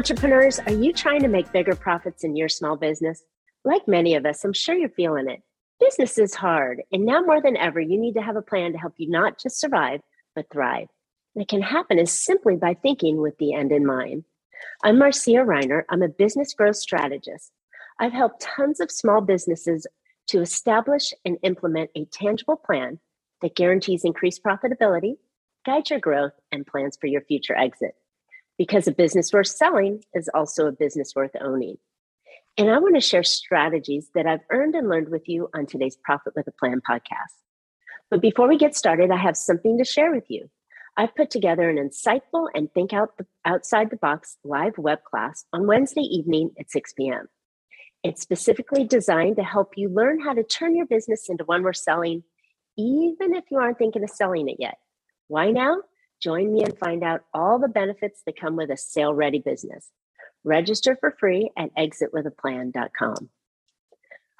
Entrepreneurs, 0.00 0.58
are 0.60 0.72
you 0.72 0.94
trying 0.94 1.20
to 1.20 1.28
make 1.28 1.52
bigger 1.52 1.74
profits 1.74 2.24
in 2.24 2.34
your 2.34 2.48
small 2.48 2.74
business? 2.74 3.22
Like 3.66 3.86
many 3.86 4.14
of 4.14 4.24
us, 4.24 4.42
I'm 4.42 4.54
sure 4.54 4.74
you're 4.74 4.88
feeling 4.88 5.28
it. 5.28 5.42
Business 5.78 6.16
is 6.16 6.34
hard, 6.34 6.80
and 6.90 7.04
now 7.04 7.20
more 7.20 7.42
than 7.42 7.58
ever, 7.58 7.80
you 7.80 8.00
need 8.00 8.14
to 8.14 8.22
have 8.22 8.34
a 8.34 8.40
plan 8.40 8.72
to 8.72 8.78
help 8.78 8.94
you 8.96 9.10
not 9.10 9.38
just 9.38 9.60
survive, 9.60 10.00
but 10.34 10.46
thrive. 10.50 10.86
And 11.34 11.42
it 11.42 11.48
can 11.48 11.60
happen 11.60 11.98
as 11.98 12.18
simply 12.18 12.56
by 12.56 12.72
thinking 12.72 13.20
with 13.20 13.36
the 13.36 13.52
end 13.52 13.72
in 13.72 13.84
mind. 13.84 14.24
I'm 14.82 14.98
Marcia 14.98 15.32
Reiner. 15.32 15.82
I'm 15.90 16.00
a 16.00 16.08
business 16.08 16.54
growth 16.54 16.76
strategist. 16.76 17.52
I've 17.98 18.14
helped 18.14 18.40
tons 18.40 18.80
of 18.80 18.90
small 18.90 19.20
businesses 19.20 19.86
to 20.28 20.40
establish 20.40 21.12
and 21.26 21.36
implement 21.42 21.90
a 21.94 22.06
tangible 22.06 22.56
plan 22.56 23.00
that 23.42 23.54
guarantees 23.54 24.06
increased 24.06 24.42
profitability, 24.42 25.16
guides 25.66 25.90
your 25.90 26.00
growth, 26.00 26.32
and 26.50 26.66
plans 26.66 26.96
for 26.98 27.06
your 27.06 27.20
future 27.20 27.54
exit 27.54 27.96
because 28.60 28.86
a 28.86 28.92
business 28.92 29.32
worth 29.32 29.46
selling 29.46 30.04
is 30.12 30.28
also 30.34 30.66
a 30.66 30.72
business 30.72 31.14
worth 31.16 31.30
owning. 31.40 31.78
And 32.58 32.68
I 32.68 32.78
want 32.78 32.94
to 32.94 33.00
share 33.00 33.22
strategies 33.22 34.10
that 34.14 34.26
I've 34.26 34.44
earned 34.50 34.74
and 34.74 34.86
learned 34.86 35.08
with 35.08 35.30
you 35.30 35.48
on 35.54 35.64
today's 35.64 35.96
Profit 36.04 36.34
with 36.36 36.46
a 36.46 36.52
Plan 36.52 36.82
podcast. 36.86 37.40
But 38.10 38.20
before 38.20 38.48
we 38.48 38.58
get 38.58 38.76
started, 38.76 39.10
I 39.10 39.16
have 39.16 39.38
something 39.38 39.78
to 39.78 39.84
share 39.86 40.12
with 40.12 40.26
you. 40.28 40.50
I've 40.94 41.16
put 41.16 41.30
together 41.30 41.70
an 41.70 41.78
insightful 41.78 42.48
and 42.54 42.70
think 42.70 42.92
out 42.92 43.16
the, 43.16 43.24
outside 43.46 43.88
the 43.88 43.96
box 43.96 44.36
live 44.44 44.76
web 44.76 45.04
class 45.04 45.46
on 45.54 45.66
Wednesday 45.66 46.02
evening 46.02 46.50
at 46.60 46.70
6 46.70 46.92
p.m. 46.92 47.28
It's 48.02 48.20
specifically 48.20 48.84
designed 48.84 49.36
to 49.36 49.42
help 49.42 49.78
you 49.78 49.88
learn 49.88 50.20
how 50.20 50.34
to 50.34 50.44
turn 50.44 50.76
your 50.76 50.84
business 50.84 51.30
into 51.30 51.44
one 51.44 51.62
worth 51.62 51.76
selling, 51.76 52.24
even 52.76 53.34
if 53.34 53.44
you 53.50 53.56
aren't 53.56 53.78
thinking 53.78 54.04
of 54.04 54.10
selling 54.10 54.50
it 54.50 54.56
yet. 54.58 54.76
Why 55.28 55.50
now? 55.50 55.78
Join 56.20 56.52
me 56.52 56.62
and 56.62 56.78
find 56.78 57.02
out 57.02 57.22
all 57.32 57.58
the 57.58 57.68
benefits 57.68 58.22
that 58.26 58.38
come 58.38 58.56
with 58.56 58.70
a 58.70 58.76
sale 58.76 59.14
ready 59.14 59.38
business. 59.38 59.88
Register 60.44 60.96
for 61.00 61.14
free 61.18 61.50
at 61.56 61.74
exitwithaplan.com. 61.76 63.30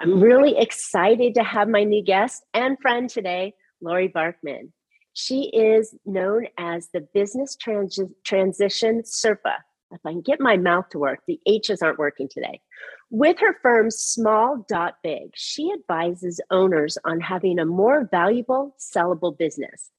I'm 0.01 0.21
really 0.21 0.59
excited 0.59 1.35
to 1.35 1.43
have 1.43 1.69
my 1.69 1.85
new 1.85 2.03
guest 2.03 2.43
and 2.55 2.79
friend 2.81 3.09
today, 3.09 3.55
Laurie 3.83 4.09
Barkman. 4.09 4.73
She 5.13 5.51
is 5.53 5.95
known 6.07 6.47
as 6.57 6.89
the 6.93 7.07
Business 7.13 7.57
Trans- 7.57 8.01
Transition 8.25 9.03
Sherpa. 9.03 9.57
If 9.93 10.01
I 10.07 10.13
can 10.13 10.21
get 10.21 10.41
my 10.41 10.57
mouth 10.57 10.89
to 10.91 10.99
work, 10.99 11.21
the 11.27 11.41
H's 11.47 11.83
aren't 11.83 11.99
working 11.99 12.29
today. 12.31 12.61
With 13.11 13.39
her 13.41 13.57
firm 13.61 13.91
Small 13.91 14.65
Dot 14.69 14.95
Big, 15.03 15.33
she 15.35 15.73
advises 15.73 16.41
owners 16.51 16.97
on 17.05 17.21
having 17.21 17.59
a 17.59 17.67
more 17.67 18.09
valuable, 18.11 18.77
sellable 18.79 19.37
business. 19.37 19.91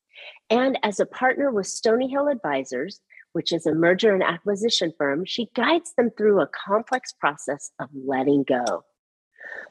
And 0.49 0.77
as 0.83 0.99
a 0.99 1.05
partner 1.05 1.51
with 1.51 1.67
Stony 1.67 2.09
Hill 2.09 2.27
Advisors, 2.27 2.99
which 3.33 3.51
is 3.51 3.65
a 3.65 3.73
merger 3.73 4.13
and 4.13 4.23
acquisition 4.23 4.93
firm, 4.97 5.25
she 5.25 5.49
guides 5.55 5.93
them 5.95 6.09
through 6.17 6.41
a 6.41 6.47
complex 6.47 7.13
process 7.13 7.71
of 7.79 7.89
letting 7.93 8.43
go. 8.43 8.83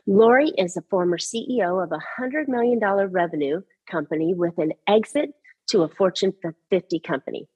Laurie 0.06 0.52
is 0.56 0.76
a 0.76 0.82
former 0.90 1.18
CEO 1.18 1.82
of 1.82 1.92
a 1.92 2.20
$100 2.20 2.48
million 2.48 2.80
revenue 2.80 3.60
company 3.90 4.34
with 4.34 4.56
an 4.58 4.72
exit 4.86 5.30
to 5.68 5.82
a 5.82 5.88
Fortune 5.88 6.32
50 6.70 7.00
company. 7.00 7.46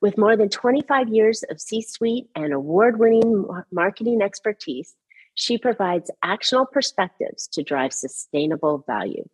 With 0.00 0.18
more 0.18 0.36
than 0.36 0.48
25 0.48 1.08
years 1.08 1.42
of 1.50 1.60
C 1.60 1.82
suite 1.82 2.26
and 2.34 2.52
award 2.52 2.98
winning 2.98 3.46
marketing 3.72 4.20
expertise, 4.22 4.94
she 5.34 5.58
provides 5.58 6.10
actionable 6.22 6.66
perspectives 6.66 7.48
to 7.52 7.62
drive 7.62 7.92
sustainable 7.92 8.84
value. 8.86 9.24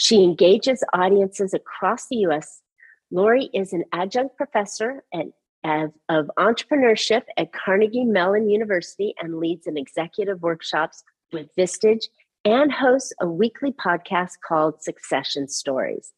She 0.00 0.24
engages 0.24 0.82
audiences 0.94 1.52
across 1.52 2.08
the 2.08 2.16
US. 2.28 2.62
Laurie 3.10 3.50
is 3.52 3.74
an 3.74 3.84
adjunct 3.92 4.34
professor 4.34 5.04
at, 5.12 5.26
of, 5.62 5.92
of 6.08 6.30
entrepreneurship 6.38 7.24
at 7.36 7.52
Carnegie 7.52 8.06
Mellon 8.06 8.48
University 8.48 9.14
and 9.20 9.38
leads 9.38 9.66
an 9.66 9.76
executive 9.76 10.40
workshops 10.40 11.02
with 11.34 11.54
Vistage 11.54 12.04
and 12.46 12.72
hosts 12.72 13.12
a 13.20 13.26
weekly 13.26 13.72
podcast 13.72 14.36
called 14.42 14.82
Succession 14.82 15.48
Stories. 15.48 16.12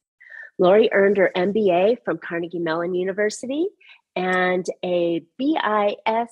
Laurie 0.60 0.92
earned 0.92 1.16
her 1.16 1.32
MBA 1.36 2.04
from 2.04 2.18
Carnegie 2.18 2.60
Mellon 2.60 2.94
University 2.94 3.66
and 4.14 4.64
a 4.84 5.24
BIS 5.38 6.30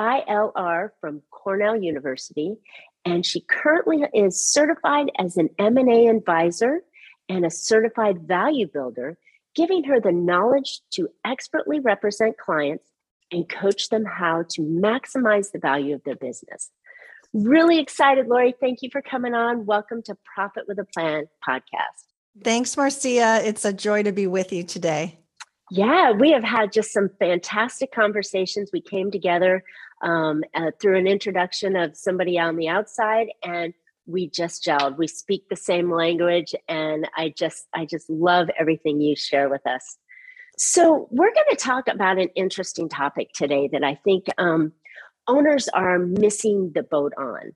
ILR 0.00 0.90
from 0.98 1.20
Cornell 1.30 1.76
University 1.76 2.56
and 3.06 3.24
she 3.24 3.40
currently 3.40 4.04
is 4.12 4.50
certified 4.50 5.10
as 5.18 5.36
an 5.36 5.48
M&A 5.60 6.08
advisor 6.08 6.82
and 7.28 7.46
a 7.46 7.50
certified 7.50 8.22
value 8.22 8.66
builder, 8.66 9.16
giving 9.54 9.84
her 9.84 10.00
the 10.00 10.10
knowledge 10.10 10.80
to 10.90 11.08
expertly 11.24 11.78
represent 11.78 12.36
clients 12.36 12.84
and 13.30 13.48
coach 13.48 13.88
them 13.90 14.04
how 14.04 14.44
to 14.50 14.60
maximize 14.60 15.52
the 15.52 15.58
value 15.60 15.94
of 15.94 16.02
their 16.04 16.16
business. 16.16 16.70
Really 17.32 17.78
excited, 17.78 18.26
Laurie. 18.26 18.54
Thank 18.60 18.82
you 18.82 18.88
for 18.90 19.02
coming 19.02 19.34
on. 19.34 19.66
Welcome 19.66 20.02
to 20.02 20.16
Profit 20.34 20.64
with 20.66 20.78
a 20.80 20.84
Plan 20.84 21.26
podcast. 21.48 22.06
Thanks, 22.42 22.76
Marcia. 22.76 23.40
It's 23.44 23.64
a 23.64 23.72
joy 23.72 24.02
to 24.02 24.12
be 24.12 24.26
with 24.26 24.52
you 24.52 24.64
today. 24.64 25.20
Yeah, 25.70 26.12
we 26.12 26.30
have 26.30 26.44
had 26.44 26.72
just 26.72 26.92
some 26.92 27.10
fantastic 27.18 27.92
conversations. 27.92 28.70
We 28.72 28.80
came 28.80 29.10
together 29.10 29.64
um, 30.02 30.44
uh, 30.54 30.70
through 30.80 30.98
an 30.98 31.06
introduction 31.06 31.74
of 31.74 31.96
somebody 31.96 32.38
on 32.38 32.56
the 32.56 32.68
outside 32.68 33.28
and 33.42 33.72
we 34.06 34.28
just 34.28 34.64
gelled. 34.64 34.96
We 34.96 35.08
speak 35.08 35.48
the 35.48 35.56
same 35.56 35.90
language 35.90 36.54
and 36.68 37.08
i 37.16 37.34
just 37.36 37.66
i 37.74 37.84
just 37.84 38.08
love 38.08 38.48
everything 38.58 39.00
you 39.00 39.16
share 39.16 39.48
with 39.48 39.66
us. 39.66 39.96
So 40.58 41.08
we're 41.10 41.34
going 41.34 41.46
to 41.50 41.56
talk 41.56 41.88
about 41.88 42.18
an 42.18 42.28
interesting 42.36 42.88
topic 42.88 43.32
today 43.34 43.68
that 43.72 43.82
i 43.82 43.94
think 44.04 44.26
um, 44.38 44.72
owners 45.26 45.68
are 45.68 45.98
missing 45.98 46.70
the 46.74 46.84
boat 46.84 47.12
on 47.18 47.52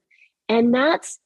and 0.49 0.75
that's 0.75 1.21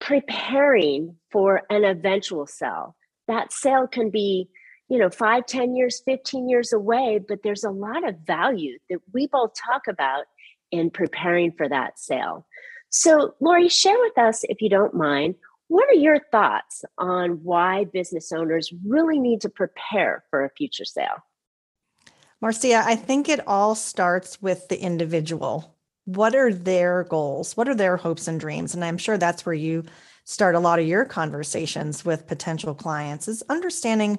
preparing 0.00 1.16
for 1.30 1.62
an 1.70 1.84
eventual 1.84 2.46
sale. 2.46 2.96
That 3.28 3.52
sale 3.52 3.86
can 3.86 4.10
be 4.10 4.48
you 4.90 4.98
know 4.98 5.08
five, 5.08 5.46
ten 5.46 5.74
years 5.74 6.02
15 6.04 6.48
years 6.48 6.72
away 6.72 7.20
but 7.26 7.38
there's 7.42 7.64
a 7.64 7.70
lot 7.70 8.06
of 8.06 8.16
value 8.26 8.78
that 8.90 8.98
we 9.14 9.26
both 9.26 9.52
talk 9.54 9.86
about 9.88 10.24
in 10.70 10.90
preparing 10.90 11.52
for 11.52 11.68
that 11.68 11.98
sale. 11.98 12.46
So, 12.90 13.34
Laurie, 13.40 13.68
share 13.68 13.98
with 13.98 14.18
us, 14.18 14.44
if 14.44 14.60
you 14.60 14.68
don't 14.68 14.94
mind, 14.94 15.36
what 15.68 15.88
are 15.88 15.94
your 15.94 16.18
thoughts 16.32 16.84
on 16.98 17.44
why 17.44 17.84
business 17.84 18.32
owners 18.32 18.72
really 18.84 19.20
need 19.20 19.40
to 19.42 19.48
prepare 19.48 20.24
for 20.30 20.44
a 20.44 20.50
future 20.50 20.84
sale? 20.84 21.24
Marcia, 22.40 22.82
I 22.84 22.96
think 22.96 23.28
it 23.28 23.46
all 23.46 23.74
starts 23.74 24.42
with 24.42 24.68
the 24.68 24.80
individual. 24.80 25.76
What 26.06 26.34
are 26.34 26.52
their 26.52 27.04
goals? 27.04 27.56
What 27.56 27.68
are 27.68 27.74
their 27.74 27.96
hopes 27.96 28.26
and 28.26 28.40
dreams? 28.40 28.74
And 28.74 28.84
I'm 28.84 28.98
sure 28.98 29.18
that's 29.18 29.46
where 29.46 29.54
you 29.54 29.84
start 30.24 30.54
a 30.54 30.60
lot 30.60 30.80
of 30.80 30.86
your 30.86 31.04
conversations 31.04 32.04
with 32.04 32.26
potential 32.26 32.74
clients 32.74 33.28
is 33.28 33.42
understanding 33.48 34.18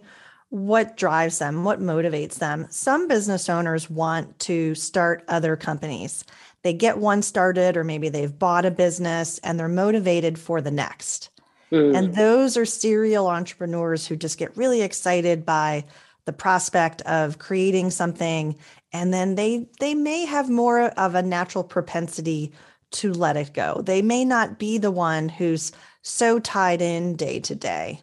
what 0.52 0.96
drives 0.96 1.40
them, 1.40 1.64
what 1.64 1.82
motivates 1.82 2.36
them. 2.36 2.68
Some 2.70 3.08
business 3.08 3.50
owners 3.50 3.90
want 3.90 4.38
to 4.40 4.76
start 4.76 5.24
other 5.28 5.56
companies. 5.56 6.24
They 6.62 6.74
get 6.74 7.00
one 7.00 7.24
started, 7.24 7.76
or 7.76 7.84
maybe 7.84 8.10
they've 8.10 8.38
bought 8.38 8.66
a 8.66 8.72
business 8.72 9.40
and 9.40 9.60
they're 9.60 9.68
motivated 9.68 10.38
for 10.38 10.62
the 10.62 10.70
next. 10.70 11.30
Mm. 11.72 11.98
And 11.98 12.16
those 12.16 12.58
are 12.58 12.66
serial 12.66 13.28
entrepreneurs 13.28 14.06
who 14.06 14.16
just 14.16 14.38
get 14.38 14.56
really 14.56 14.82
excited 14.82 15.46
by 15.46 15.86
the 16.26 16.34
prospect 16.34 17.02
of 17.04 17.40
creating 17.40 17.90
something 17.90 18.56
and 18.94 19.14
then 19.14 19.36
they 19.36 19.68
they 19.80 19.96
may 19.96 20.26
have 20.26 20.50
more 20.50 20.82
of 20.82 21.16
a 21.16 21.22
natural 21.22 21.64
propensity 21.64 22.52
to 22.92 23.14
let 23.14 23.38
it 23.38 23.54
go. 23.54 23.82
They 23.86 24.02
may 24.02 24.26
not 24.26 24.60
be 24.60 24.78
the 24.78 24.92
one 24.92 25.30
who's 25.30 25.72
so 26.02 26.40
tied 26.40 26.82
in 26.82 27.16
day 27.16 27.40
to 27.40 27.56
day. 27.56 28.02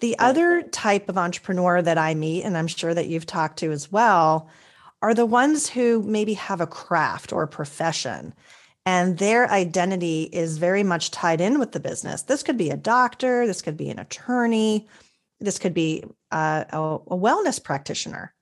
The 0.00 0.18
other 0.18 0.62
type 0.62 1.08
of 1.08 1.18
entrepreneur 1.18 1.80
that 1.82 1.98
I 1.98 2.14
meet, 2.14 2.42
and 2.42 2.56
I'm 2.56 2.66
sure 2.66 2.94
that 2.94 3.06
you've 3.06 3.26
talked 3.26 3.58
to 3.60 3.70
as 3.70 3.90
well, 3.90 4.50
are 5.02 5.14
the 5.14 5.26
ones 5.26 5.68
who 5.68 6.02
maybe 6.02 6.34
have 6.34 6.60
a 6.60 6.66
craft 6.66 7.32
or 7.32 7.42
a 7.42 7.48
profession 7.48 8.34
and 8.86 9.16
their 9.18 9.50
identity 9.50 10.24
is 10.24 10.58
very 10.58 10.82
much 10.82 11.10
tied 11.10 11.40
in 11.40 11.58
with 11.58 11.72
the 11.72 11.80
business. 11.80 12.22
This 12.22 12.42
could 12.42 12.58
be 12.58 12.70
a 12.70 12.76
doctor, 12.76 13.46
this 13.46 13.62
could 13.62 13.76
be 13.76 13.88
an 13.88 13.98
attorney, 13.98 14.86
this 15.40 15.58
could 15.58 15.74
be 15.74 16.04
uh, 16.30 16.64
a, 16.70 16.78
a 16.78 17.16
wellness 17.16 17.62
practitioner. 17.62 18.34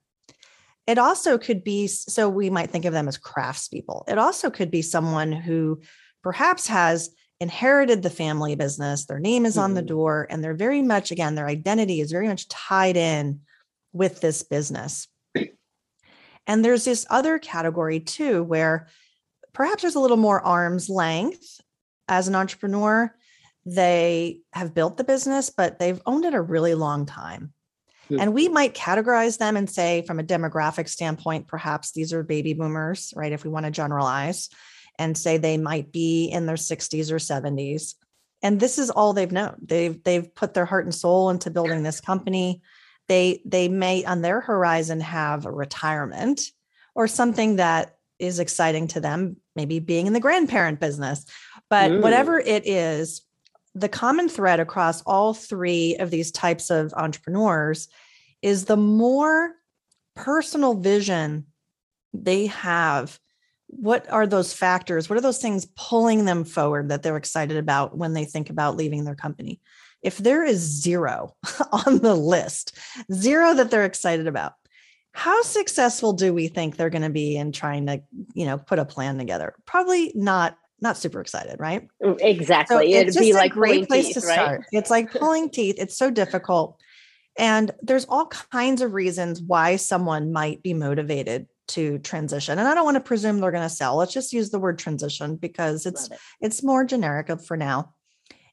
It 0.85 0.97
also 0.97 1.37
could 1.37 1.63
be, 1.63 1.87
so 1.87 2.27
we 2.27 2.49
might 2.49 2.71
think 2.71 2.83
of 2.83 2.91
them 2.91 3.07
as 3.07 3.17
craftspeople. 3.17 4.09
It 4.09 4.17
also 4.17 4.49
could 4.49 4.69
be 4.69 4.81
someone 4.81 5.31
who 5.31 5.79
perhaps 6.21 6.67
has 6.67 7.09
inherited 7.39 8.01
the 8.01 8.09
family 8.09 8.55
business, 8.55 9.05
their 9.05 9.19
name 9.19 9.45
is 9.45 9.57
on 9.57 9.73
the 9.73 9.81
mm-hmm. 9.81 9.87
door, 9.87 10.27
and 10.29 10.43
they're 10.43 10.53
very 10.53 10.81
much, 10.81 11.11
again, 11.11 11.35
their 11.35 11.47
identity 11.47 11.99
is 11.99 12.11
very 12.11 12.27
much 12.27 12.47
tied 12.47 12.97
in 12.97 13.41
with 13.91 14.21
this 14.21 14.43
business. 14.43 15.07
And 16.45 16.63
there's 16.63 16.83
this 16.83 17.05
other 17.09 17.39
category 17.39 18.01
too, 18.01 18.43
where 18.43 18.87
perhaps 19.53 19.81
there's 19.81 19.95
a 19.95 19.99
little 20.01 20.17
more 20.17 20.41
arm's 20.41 20.89
length 20.89 21.61
as 22.09 22.27
an 22.27 22.35
entrepreneur. 22.35 23.15
They 23.65 24.41
have 24.51 24.73
built 24.73 24.97
the 24.97 25.05
business, 25.05 25.49
but 25.49 25.79
they've 25.79 26.01
owned 26.05 26.25
it 26.25 26.33
a 26.33 26.41
really 26.41 26.75
long 26.75 27.05
time. 27.05 27.53
Mm-hmm. 28.09 28.19
And 28.19 28.33
we 28.33 28.49
might 28.49 28.75
categorize 28.75 29.37
them 29.37 29.55
and 29.55 29.69
say, 29.69 30.01
from 30.01 30.19
a 30.19 30.23
demographic 30.23 30.89
standpoint, 30.89 31.47
perhaps 31.47 31.93
these 31.93 32.11
are 32.11 32.23
baby 32.23 32.53
boomers, 32.53 33.13
right? 33.15 33.31
If 33.31 33.45
we 33.45 33.49
want 33.49 33.65
to 33.65 33.71
generalize 33.71 34.49
and 34.99 35.17
say 35.17 35.37
they 35.37 35.57
might 35.57 35.91
be 35.91 36.27
in 36.27 36.45
their 36.45 36.55
60s 36.55 37.11
or 37.11 37.17
70s. 37.17 37.95
And 38.41 38.59
this 38.59 38.77
is 38.77 38.89
all 38.89 39.13
they've 39.13 39.31
known. 39.31 39.55
They've 39.63 40.03
they've 40.03 40.33
put 40.35 40.53
their 40.53 40.65
heart 40.65 40.85
and 40.85 40.93
soul 40.93 41.29
into 41.29 41.49
building 41.49 41.83
this 41.83 42.01
company. 42.01 42.61
They 43.07 43.41
they 43.45 43.69
may 43.69 44.03
on 44.03 44.21
their 44.21 44.41
horizon 44.41 44.99
have 44.99 45.45
a 45.45 45.51
retirement 45.51 46.41
or 46.93 47.07
something 47.07 47.55
that 47.55 47.95
is 48.19 48.39
exciting 48.39 48.87
to 48.89 48.99
them, 48.99 49.37
maybe 49.55 49.79
being 49.79 50.07
in 50.07 50.13
the 50.13 50.19
grandparent 50.19 50.79
business. 50.79 51.25
But 51.69 51.91
mm. 51.91 52.01
whatever 52.01 52.39
it 52.39 52.67
is, 52.67 53.21
the 53.75 53.89
common 53.89 54.29
thread 54.29 54.59
across 54.59 55.01
all 55.03 55.33
three 55.33 55.95
of 55.97 56.11
these 56.11 56.31
types 56.31 56.69
of 56.69 56.93
entrepreneurs 56.93 57.87
is 58.41 58.65
the 58.65 58.77
more 58.77 59.53
personal 60.15 60.75
vision 60.75 61.47
they 62.13 62.47
have 62.47 63.19
what 63.79 64.09
are 64.11 64.27
those 64.27 64.53
factors 64.53 65.09
what 65.09 65.17
are 65.17 65.21
those 65.21 65.41
things 65.41 65.67
pulling 65.75 66.25
them 66.25 66.43
forward 66.43 66.89
that 66.89 67.03
they're 67.03 67.17
excited 67.17 67.57
about 67.57 67.97
when 67.97 68.13
they 68.13 68.25
think 68.25 68.49
about 68.49 68.75
leaving 68.75 69.03
their 69.03 69.15
company 69.15 69.59
if 70.01 70.17
there 70.17 70.43
is 70.43 70.59
zero 70.59 71.35
on 71.71 71.99
the 71.99 72.15
list 72.15 72.77
zero 73.11 73.53
that 73.53 73.71
they're 73.71 73.85
excited 73.85 74.27
about 74.27 74.53
how 75.15 75.41
successful 75.43 76.13
do 76.13 76.33
we 76.33 76.47
think 76.47 76.75
they're 76.75 76.89
going 76.89 77.03
to 77.03 77.09
be 77.09 77.35
in 77.35 77.51
trying 77.51 77.85
to 77.85 78.01
you 78.33 78.45
know 78.45 78.57
put 78.57 78.79
a 78.79 78.85
plan 78.85 79.17
together 79.17 79.53
probably 79.65 80.11
not 80.15 80.57
not 80.83 80.97
super 80.97 81.21
excited, 81.21 81.59
right? 81.59 81.87
Mm, 82.03 82.19
exactly. 82.21 82.91
So 82.91 82.99
It'd 82.99 83.15
be 83.15 83.33
like 83.33 83.53
great 83.53 83.87
place 83.87 84.07
teeth, 84.07 84.21
to 84.21 84.27
right? 84.27 84.33
start. 84.33 84.65
It's 84.71 84.91
like 84.91 85.11
pulling 85.11 85.49
teeth. 85.49 85.75
It's 85.79 85.97
so 85.97 86.11
difficult. 86.11 86.79
And 87.39 87.71
there's 87.81 88.05
all 88.05 88.27
kinds 88.27 88.81
of 88.81 88.93
reasons 88.93 89.41
why 89.41 89.77
someone 89.77 90.31
might 90.31 90.61
be 90.61 90.75
motivated 90.75 91.47
to 91.69 91.97
transition. 91.99 92.59
And 92.59 92.67
I 92.67 92.75
don't 92.75 92.85
want 92.85 92.95
to 92.95 93.01
presume 93.01 93.39
they're 93.39 93.51
going 93.51 93.63
to 93.63 93.69
sell. 93.69 93.95
Let's 93.95 94.13
just 94.13 94.33
use 94.33 94.49
the 94.49 94.59
word 94.59 94.77
transition 94.77 95.35
because 95.35 95.85
it's 95.85 96.09
it. 96.09 96.19
it's 96.41 96.63
more 96.63 96.83
generic 96.83 97.31
for 97.41 97.55
now. 97.55 97.93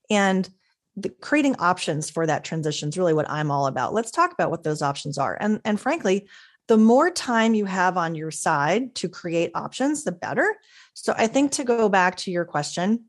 And 0.09 0.49
the, 0.97 1.09
creating 1.09 1.57
options 1.59 2.11
for 2.11 2.27
that 2.27 2.45
transition 2.45 2.89
is 2.89 2.99
really 2.99 3.15
what 3.15 3.31
I'm 3.31 3.51
all 3.51 3.67
about. 3.67 3.95
Let's 3.95 4.11
talk 4.11 4.33
about 4.33 4.51
what 4.51 4.62
those 4.62 4.83
options 4.83 5.19
are. 5.19 5.37
And 5.41 5.61
and 5.65 5.81
frankly, 5.81 6.29
the 6.69 6.77
more 6.77 7.11
time 7.11 7.55
you 7.55 7.65
have 7.65 7.97
on 7.97 8.15
your 8.15 8.31
side 8.31 8.95
to 8.97 9.09
create 9.09 9.51
options, 9.55 10.05
the 10.05 10.12
better. 10.12 10.57
So 10.95 11.15
I 11.17 11.27
think 11.27 11.53
to 11.53 11.65
go 11.65 11.89
back 11.89 12.17
to 12.19 12.31
your 12.31 12.45
question, 12.45 13.07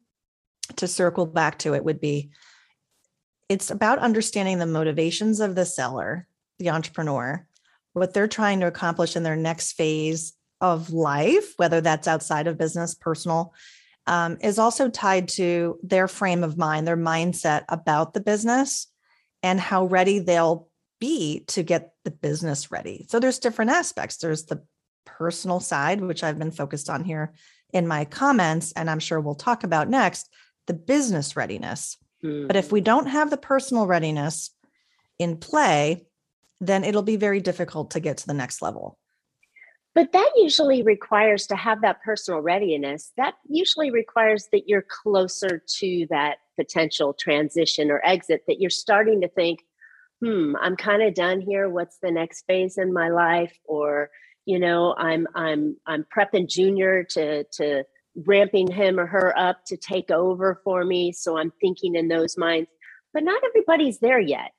to 0.78 0.88
circle 0.88 1.26
back 1.26 1.60
to 1.60 1.76
it 1.76 1.84
would 1.84 2.02
be 2.02 2.32
it's 3.50 3.70
about 3.70 4.00
understanding 4.00 4.60
the 4.60 4.66
motivations 4.66 5.42
of 5.42 5.56
the 5.56 5.66
seller, 5.66 6.28
the 6.58 6.70
entrepreneur, 6.70 7.46
what 7.94 8.14
they're 8.14 8.28
trying 8.28 8.60
to 8.62 8.68
accomplish 8.68 9.16
in 9.16 9.24
their 9.24 9.36
next 9.36 9.74
phase 9.74 10.34
of 10.60 10.92
life, 10.92 11.54
whether 11.58 11.82
that's 11.82 12.08
outside 12.08 12.48
of 12.48 12.58
business, 12.58 12.96
personal, 12.96 13.54
um, 14.08 14.38
is 14.42 14.60
also 14.60 14.90
tied 14.90 15.28
to 15.28 15.80
their 15.84 16.08
frame 16.08 16.44
of 16.44 16.58
mind, 16.58 16.88
their 16.88 16.98
mindset 16.98 17.64
about 17.70 18.14
the 18.14 18.22
business, 18.22 18.88
and 19.44 19.60
how 19.60 19.86
ready 19.86 20.20
they'll 20.20 20.70
be 21.00 21.44
to 21.48 21.64
get 21.64 21.94
the 22.06 22.12
business 22.12 22.72
ready. 22.72 23.06
So 23.10 23.20
there's 23.20 23.40
different 23.40 23.72
aspects. 23.72 24.18
There's 24.18 24.46
the 24.46 24.64
personal 25.06 25.60
side, 25.60 26.02
which 26.02 26.24
I've 26.24 26.40
been 26.40 26.52
focused 26.52 26.90
on 26.90 27.04
here 27.04 27.34
in 27.74 27.88
my 27.88 28.06
comments, 28.06 28.72
and 28.74 28.90
I'm 28.90 29.00
sure 29.00 29.20
we'll 29.20 29.36
talk 29.36 29.64
about 29.64 29.90
next 29.90 30.30
the 30.68 30.74
business 30.74 31.36
readiness. 31.36 31.98
Mm. 32.24 32.48
But 32.48 32.56
if 32.56 32.72
we 32.72 32.82
don't 32.82 33.08
have 33.08 33.30
the 33.30 33.38
personal 33.38 33.88
readiness 33.88 34.52
in 35.18 35.38
play, 35.38 36.06
then 36.62 36.86
it'll 36.86 37.02
be 37.02 37.18
very 37.18 37.42
difficult 37.42 37.92
to 37.92 38.00
get 38.00 38.18
to 38.20 38.28
the 38.28 38.34
next 38.34 38.62
level. 38.62 38.98
But 39.94 40.14
that 40.14 40.32
usually 40.38 40.84
requires 40.84 41.48
to 41.48 41.58
have 41.58 41.82
that 41.82 42.02
personal 42.02 42.40
readiness, 42.40 43.12
that 43.18 43.34
usually 43.50 43.92
requires 43.92 44.48
that 44.54 44.70
you're 44.70 44.86
closer 45.04 45.62
to 45.80 46.08
that 46.10 46.38
potential 46.58 47.14
transition 47.14 47.92
or 47.92 48.02
exit, 48.06 48.44
that 48.48 48.62
you're 48.62 48.70
starting 48.70 49.20
to 49.20 49.28
think, 49.28 49.60
hmm, 50.24 50.56
I'm 50.62 50.78
kind 50.78 51.02
of 51.04 51.14
done 51.14 51.42
here. 51.42 51.68
What's 51.68 51.98
the 52.02 52.12
next 52.12 52.46
phase 52.48 52.78
in 52.78 52.94
my 52.94 53.10
life? 53.10 53.58
Or, 53.66 54.12
you 54.46 54.60
know 54.60 54.96
i'm 54.98 55.28
i'm 55.36 55.76
i'm 55.88 56.06
prepping 56.16 56.50
junior 56.50 57.04
to 57.04 57.44
to 57.52 57.84
ramping 58.26 58.70
him 58.70 59.00
or 59.00 59.06
her 59.06 59.38
up 59.38 59.64
to 59.66 59.78
take 59.78 60.12
over 60.12 60.60
for 60.64 60.84
me 60.84 61.12
so 61.12 61.38
i'm 61.38 61.52
thinking 61.62 61.96
in 61.96 62.08
those 62.08 62.38
minds 62.38 62.70
but 63.14 63.24
not 63.24 63.42
everybody's 63.46 64.00
there 64.00 64.20
yet 64.20 64.52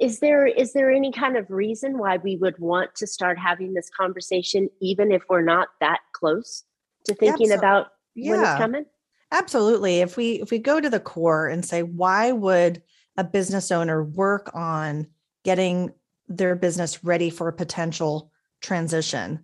is 0.00 0.20
there 0.20 0.46
is 0.46 0.72
there 0.72 0.90
any 0.90 1.12
kind 1.12 1.36
of 1.36 1.50
reason 1.50 1.98
why 1.98 2.16
we 2.16 2.36
would 2.36 2.58
want 2.58 2.94
to 2.96 3.06
start 3.06 3.38
having 3.38 3.74
this 3.74 3.90
conversation 3.96 4.68
even 4.80 5.12
if 5.12 5.22
we're 5.28 5.42
not 5.42 5.68
that 5.80 6.00
close 6.12 6.64
to 7.04 7.14
thinking 7.14 7.52
about 7.52 7.88
yeah. 8.14 8.30
when 8.32 8.40
it's 8.40 8.58
coming 8.58 8.84
absolutely 9.32 10.00
if 10.00 10.16
we 10.16 10.40
if 10.40 10.50
we 10.50 10.58
go 10.58 10.80
to 10.80 10.90
the 10.90 11.00
core 11.00 11.46
and 11.46 11.64
say 11.64 11.82
why 11.82 12.32
would 12.32 12.82
a 13.16 13.24
business 13.24 13.70
owner 13.70 14.02
work 14.02 14.50
on 14.54 15.06
getting 15.44 15.92
their 16.28 16.54
business 16.54 17.04
ready 17.04 17.28
for 17.28 17.48
a 17.48 17.52
potential 17.52 18.30
transition. 18.62 19.40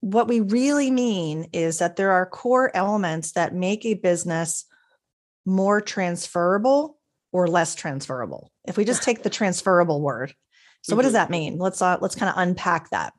What 0.00 0.28
we 0.28 0.40
really 0.40 0.90
mean 0.90 1.48
is 1.52 1.78
that 1.78 1.96
there 1.96 2.12
are 2.12 2.26
core 2.26 2.70
elements 2.74 3.32
that 3.32 3.54
make 3.54 3.86
a 3.86 3.94
business 3.94 4.66
more 5.46 5.80
transferable 5.80 6.95
or 7.36 7.48
less 7.48 7.74
transferable. 7.74 8.50
If 8.66 8.76
we 8.76 8.84
just 8.84 9.02
take 9.02 9.22
the 9.22 9.30
transferable 9.30 10.00
word. 10.00 10.34
So 10.82 10.90
mm-hmm. 10.90 10.96
what 10.96 11.02
does 11.02 11.10
mm-hmm. 11.10 11.14
that 11.14 11.30
mean? 11.30 11.58
Let's 11.58 11.82
uh, 11.82 11.98
let's 12.00 12.14
kind 12.14 12.30
of 12.30 12.36
unpack 12.38 12.90
that. 12.90 13.12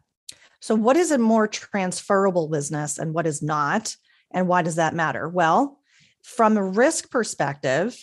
So 0.60 0.74
what 0.75 0.98
is 0.98 1.12
a 1.12 1.18
more 1.18 1.48
transferable 1.48 2.48
business 2.48 2.98
and 2.98 3.14
what 3.14 3.28
is 3.28 3.42
not 3.44 3.96
and 4.31 4.48
why 4.48 4.64
does 4.64 4.75
that 4.75 4.96
matter? 4.96 5.30
Well, 5.30 5.80
from 6.24 6.58
a 6.58 6.64
risk 6.64 7.12
perspective, 7.12 7.98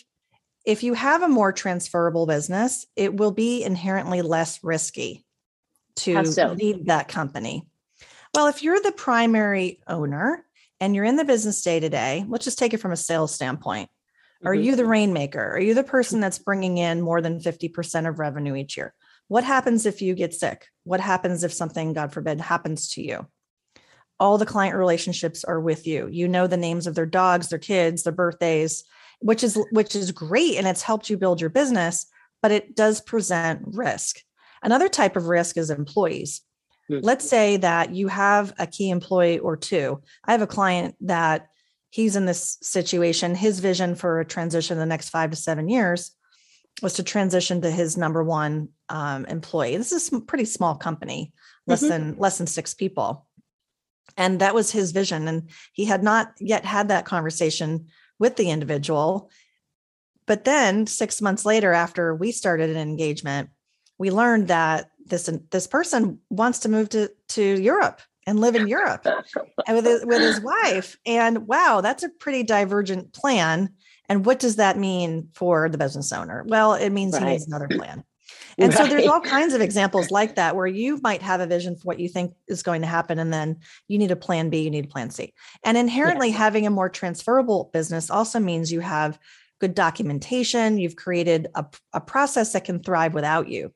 if 0.65 0.81
you 0.83 0.93
have 0.93 1.21
a 1.21 1.27
more 1.27 1.51
transferable 1.51 2.25
business, 2.25 2.85
it 2.95 3.15
will 3.15 3.31
be 3.31 3.63
inherently 3.63 4.21
less 4.21 4.63
risky 4.63 5.25
to 5.97 6.25
so? 6.25 6.53
lead 6.53 6.87
that 6.87 7.07
company? 7.07 7.67
Well, 8.33 8.47
if 8.47 8.63
you're 8.63 8.81
the 8.81 8.91
primary 8.91 9.79
owner 9.87 10.43
and 10.79 10.95
you're 10.95 11.05
in 11.05 11.15
the 11.15 11.23
business 11.23 11.61
day 11.61 11.79
to 11.79 11.89
day, 11.89 12.25
let's 12.27 12.45
just 12.45 12.57
take 12.57 12.73
it 12.73 12.79
from 12.79 12.91
a 12.91 12.97
sales 12.97 13.33
standpoint. 13.33 13.89
Are 14.43 14.53
mm-hmm. 14.53 14.63
you 14.63 14.75
the 14.75 14.85
rainmaker? 14.85 15.51
Are 15.53 15.59
you 15.59 15.73
the 15.73 15.83
person 15.83 16.19
that's 16.19 16.39
bringing 16.39 16.77
in 16.77 17.01
more 17.01 17.21
than 17.21 17.39
50% 17.39 18.07
of 18.07 18.19
revenue 18.19 18.55
each 18.55 18.77
year? 18.77 18.93
What 19.27 19.43
happens 19.43 19.85
if 19.85 20.01
you 20.01 20.13
get 20.13 20.33
sick? 20.33 20.67
What 20.83 20.99
happens 20.99 21.43
if 21.43 21.53
something, 21.53 21.93
God 21.93 22.11
forbid, 22.13 22.39
happens 22.41 22.89
to 22.89 23.01
you? 23.01 23.27
All 24.19 24.37
the 24.37 24.45
client 24.45 24.75
relationships 24.75 25.43
are 25.43 25.59
with 25.59 25.87
you. 25.87 26.07
You 26.07 26.27
know 26.27 26.47
the 26.47 26.57
names 26.57 26.87
of 26.87 26.95
their 26.95 27.05
dogs, 27.05 27.49
their 27.49 27.59
kids, 27.59 28.03
their 28.03 28.13
birthdays, 28.13 28.83
which 29.19 29.43
is 29.43 29.57
which 29.71 29.95
is 29.95 30.11
great 30.11 30.55
and 30.55 30.67
it's 30.67 30.81
helped 30.81 31.09
you 31.09 31.17
build 31.17 31.41
your 31.41 31.49
business, 31.49 32.05
but 32.41 32.51
it 32.51 32.75
does 32.75 33.01
present 33.01 33.61
risk. 33.65 34.21
Another 34.61 34.87
type 34.87 35.15
of 35.15 35.27
risk 35.27 35.57
is 35.57 35.69
employees. 35.69 36.41
Let's 36.87 37.27
say 37.27 37.57
that 37.57 37.95
you 37.95 38.07
have 38.09 38.53
a 38.59 38.67
key 38.67 38.91
employee 38.91 39.39
or 39.39 39.57
two. 39.57 40.01
I 40.23 40.33
have 40.33 40.43
a 40.43 40.47
client 40.47 40.95
that 41.01 41.47
he's 41.95 42.17
in 42.17 42.25
this 42.25 42.57
situation. 42.61 43.35
His 43.35 43.61
vision 43.61 43.95
for 43.95 44.19
a 44.19 44.25
transition 44.25 44.75
in 44.75 44.79
the 44.79 44.85
next 44.85 45.09
five 45.11 45.29
to 45.29 45.37
seven 45.37 45.69
years 45.69 46.11
was 46.81 46.95
to 46.95 47.03
transition 47.03 47.61
to 47.61 47.71
his 47.71 47.95
number 47.95 48.21
one 48.21 48.67
um, 48.89 49.23
employee. 49.27 49.77
This 49.77 49.93
is 49.93 50.11
a 50.11 50.19
pretty 50.19 50.43
small 50.43 50.75
company, 50.75 51.31
less 51.67 51.79
mm-hmm. 51.79 51.89
than 51.89 52.15
less 52.17 52.37
than 52.37 52.47
six 52.47 52.73
people, 52.73 53.25
and 54.17 54.41
that 54.41 54.53
was 54.53 54.71
his 54.71 54.91
vision. 54.91 55.25
And 55.29 55.49
he 55.71 55.85
had 55.85 56.03
not 56.03 56.33
yet 56.37 56.65
had 56.65 56.89
that 56.89 57.05
conversation 57.05 57.87
with 58.19 58.35
the 58.35 58.49
individual. 58.49 59.31
But 60.25 60.43
then 60.43 60.87
six 60.87 61.21
months 61.21 61.45
later, 61.45 61.71
after 61.71 62.13
we 62.13 62.33
started 62.33 62.71
an 62.71 62.89
engagement, 62.89 63.51
we 63.97 64.11
learned 64.11 64.49
that 64.49 64.89
this 65.05 65.29
this 65.49 65.67
person 65.67 66.19
wants 66.29 66.59
to 66.59 66.69
move 66.69 66.89
to 66.89 67.09
to 67.29 67.41
Europe 67.41 68.01
and 68.25 68.39
live 68.39 68.55
in 68.55 68.67
Europe 68.67 69.05
and 69.67 69.75
with 69.75 69.85
his, 69.85 70.05
with 70.05 70.21
his 70.21 70.41
wife. 70.41 70.97
And 71.05 71.47
wow, 71.47 71.81
that's 71.81 72.03
a 72.03 72.09
pretty 72.09 72.43
divergent 72.43 73.13
plan. 73.13 73.69
And 74.09 74.25
what 74.25 74.39
does 74.39 74.57
that 74.57 74.77
mean 74.77 75.29
for 75.33 75.69
the 75.69 75.77
business 75.77 76.11
owner? 76.11 76.43
Well, 76.47 76.73
it 76.73 76.91
means 76.91 77.13
right. 77.13 77.23
he 77.23 77.29
needs 77.29 77.47
another 77.47 77.67
plan. 77.67 78.03
And 78.57 78.73
right. 78.73 78.77
so 78.77 78.87
there's 78.87 79.05
all 79.05 79.19
kinds 79.19 79.53
of 79.53 79.59
examples 79.59 80.11
like 80.11 80.35
that 80.35 80.55
where 80.55 80.65
you 80.65 80.97
might 81.03 81.21
have 81.21 81.41
a 81.41 81.45
vision 81.45 81.75
for 81.75 81.81
what 81.83 81.99
you 81.99 82.07
think 82.07 82.33
is 82.47 82.63
going 82.63 82.81
to 82.83 82.87
happen 82.87 83.19
and 83.19 83.33
then 83.33 83.57
you 83.89 83.97
need 83.97 84.11
a 84.11 84.15
plan 84.15 84.49
B, 84.49 84.61
you 84.61 84.69
need 84.69 84.85
a 84.85 84.87
plan 84.87 85.09
C. 85.09 85.33
And 85.65 85.77
inherently 85.77 86.29
yes. 86.29 86.37
having 86.37 86.65
a 86.65 86.69
more 86.69 86.87
transferable 86.87 87.69
business 87.73 88.09
also 88.09 88.39
means 88.39 88.71
you 88.71 88.79
have 88.79 89.19
good 89.59 89.75
documentation, 89.75 90.77
you've 90.77 90.95
created 90.95 91.47
a, 91.53 91.65
a 91.91 91.99
process 91.99 92.53
that 92.53 92.63
can 92.63 92.81
thrive 92.81 93.13
without 93.13 93.49
you 93.49 93.73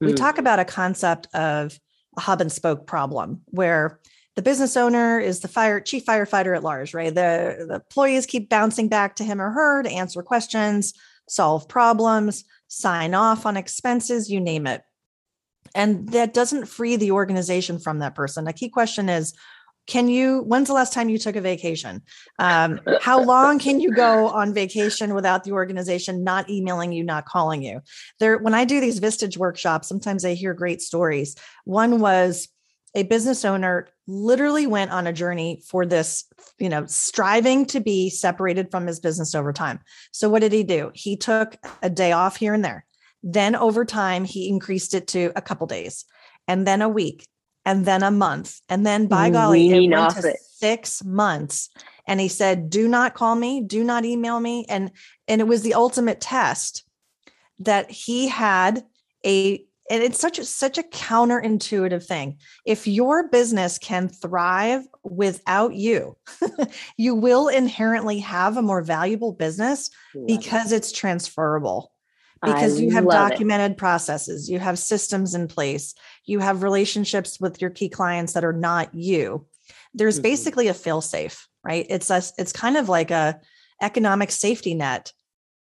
we 0.00 0.12
mm. 0.12 0.16
talk 0.16 0.38
about 0.38 0.58
a 0.58 0.64
concept 0.64 1.28
of 1.34 1.78
a 2.16 2.20
hub 2.20 2.40
and 2.40 2.50
spoke 2.50 2.86
problem 2.86 3.42
where 3.46 4.00
the 4.36 4.42
business 4.42 4.76
owner 4.76 5.18
is 5.18 5.40
the 5.40 5.48
fire 5.48 5.80
chief 5.80 6.06
firefighter 6.06 6.56
at 6.56 6.62
large, 6.62 6.94
right? 6.94 7.14
The, 7.14 7.66
the 7.68 7.74
employees 7.74 8.26
keep 8.26 8.48
bouncing 8.48 8.88
back 8.88 9.16
to 9.16 9.24
him 9.24 9.40
or 9.40 9.50
her 9.50 9.82
to 9.82 9.90
answer 9.90 10.22
questions, 10.22 10.94
solve 11.28 11.68
problems, 11.68 12.44
sign 12.68 13.14
off 13.14 13.44
on 13.46 13.56
expenses, 13.56 14.30
you 14.30 14.40
name 14.40 14.66
it. 14.66 14.82
And 15.74 16.08
that 16.10 16.34
doesn't 16.34 16.66
free 16.66 16.96
the 16.96 17.12
organization 17.12 17.78
from 17.78 17.98
that 18.00 18.14
person. 18.14 18.48
A 18.48 18.52
key 18.52 18.68
question 18.68 19.08
is 19.08 19.34
can 19.90 20.08
you 20.08 20.42
when's 20.42 20.68
the 20.68 20.72
last 20.72 20.92
time 20.92 21.08
you 21.08 21.18
took 21.18 21.34
a 21.34 21.40
vacation? 21.40 22.00
Um, 22.38 22.80
how 23.00 23.20
long 23.20 23.58
can 23.58 23.80
you 23.80 23.90
go 23.90 24.28
on 24.28 24.54
vacation 24.54 25.14
without 25.14 25.42
the 25.42 25.50
organization 25.50 26.22
not 26.22 26.48
emailing 26.48 26.92
you 26.92 27.02
not 27.02 27.26
calling 27.26 27.62
you? 27.62 27.80
There 28.20 28.38
when 28.38 28.54
i 28.54 28.64
do 28.64 28.80
these 28.80 29.00
vistage 29.00 29.36
workshops 29.36 29.88
sometimes 29.88 30.24
i 30.24 30.34
hear 30.34 30.54
great 30.54 30.80
stories. 30.80 31.34
One 31.64 31.98
was 31.98 32.48
a 32.94 33.02
business 33.02 33.44
owner 33.44 33.88
literally 34.06 34.66
went 34.66 34.92
on 34.92 35.08
a 35.08 35.12
journey 35.12 35.60
for 35.68 35.84
this 35.84 36.24
you 36.60 36.68
know 36.68 36.86
striving 36.86 37.66
to 37.66 37.80
be 37.80 38.10
separated 38.10 38.70
from 38.70 38.86
his 38.86 39.00
business 39.00 39.34
over 39.34 39.52
time. 39.52 39.80
So 40.12 40.28
what 40.28 40.42
did 40.42 40.52
he 40.52 40.62
do? 40.62 40.92
He 40.94 41.16
took 41.16 41.56
a 41.82 41.90
day 41.90 42.12
off 42.12 42.36
here 42.36 42.54
and 42.54 42.64
there. 42.64 42.86
Then 43.24 43.56
over 43.56 43.84
time 43.84 44.24
he 44.24 44.48
increased 44.48 44.94
it 44.94 45.08
to 45.08 45.32
a 45.34 45.42
couple 45.42 45.66
days 45.66 46.04
and 46.46 46.64
then 46.64 46.80
a 46.80 46.88
week 46.88 47.26
and 47.64 47.84
then 47.84 48.02
a 48.02 48.10
month. 48.10 48.60
And 48.68 48.86
then 48.86 49.06
by 49.06 49.30
golly, 49.30 49.70
it 49.70 49.90
went 49.90 50.16
to 50.16 50.28
it. 50.28 50.38
six 50.40 51.04
months. 51.04 51.70
And 52.06 52.20
he 52.20 52.28
said, 52.28 52.70
do 52.70 52.88
not 52.88 53.14
call 53.14 53.34
me, 53.34 53.60
do 53.60 53.84
not 53.84 54.04
email 54.04 54.40
me. 54.40 54.66
And 54.68 54.90
and 55.28 55.40
it 55.40 55.44
was 55.44 55.62
the 55.62 55.74
ultimate 55.74 56.20
test 56.20 56.84
that 57.60 57.90
he 57.90 58.28
had 58.28 58.84
a 59.24 59.64
and 59.90 60.04
it's 60.04 60.20
such 60.20 60.38
a 60.38 60.44
such 60.44 60.78
a 60.78 60.84
counterintuitive 60.84 62.04
thing. 62.04 62.38
If 62.64 62.86
your 62.86 63.28
business 63.28 63.76
can 63.78 64.08
thrive 64.08 64.86
without 65.02 65.74
you, 65.74 66.16
you 66.96 67.14
will 67.14 67.48
inherently 67.48 68.20
have 68.20 68.56
a 68.56 68.62
more 68.62 68.82
valuable 68.82 69.32
business 69.32 69.90
because 70.26 70.72
it's 70.72 70.92
transferable 70.92 71.89
because 72.42 72.78
I 72.78 72.82
you 72.82 72.90
have 72.92 73.08
documented 73.08 73.72
it. 73.72 73.78
processes, 73.78 74.48
you 74.48 74.58
have 74.58 74.78
systems 74.78 75.34
in 75.34 75.48
place, 75.48 75.94
you 76.24 76.38
have 76.38 76.62
relationships 76.62 77.38
with 77.40 77.60
your 77.60 77.70
key 77.70 77.88
clients 77.88 78.32
that 78.32 78.44
are 78.44 78.52
not 78.52 78.94
you. 78.94 79.46
There's 79.92 80.16
mm-hmm. 80.16 80.22
basically 80.22 80.68
a 80.68 80.74
fail 80.74 81.00
safe, 81.00 81.48
right? 81.62 81.86
It's 81.88 82.10
a, 82.10 82.22
it's 82.38 82.52
kind 82.52 82.76
of 82.76 82.88
like 82.88 83.10
a 83.10 83.40
economic 83.82 84.30
safety 84.30 84.74
net 84.74 85.12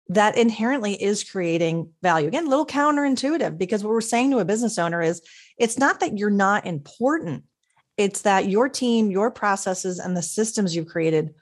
that 0.08 0.38
inherently 0.38 1.00
is 1.00 1.22
creating 1.22 1.90
value. 2.02 2.28
Again, 2.28 2.46
a 2.46 2.48
little 2.48 2.66
counterintuitive 2.66 3.58
because 3.58 3.84
what 3.84 3.90
we're 3.90 4.00
saying 4.00 4.30
to 4.30 4.38
a 4.38 4.44
business 4.44 4.78
owner 4.78 5.02
is 5.02 5.20
it's 5.58 5.78
not 5.78 6.00
that 6.00 6.16
you're 6.16 6.30
not 6.30 6.66
important. 6.66 7.44
It's 7.96 8.22
that 8.22 8.48
your 8.48 8.68
team, 8.68 9.10
your 9.10 9.30
processes, 9.30 9.98
and 9.98 10.16
the 10.16 10.22
systems 10.22 10.74
you've 10.74 10.86
created 10.86 11.34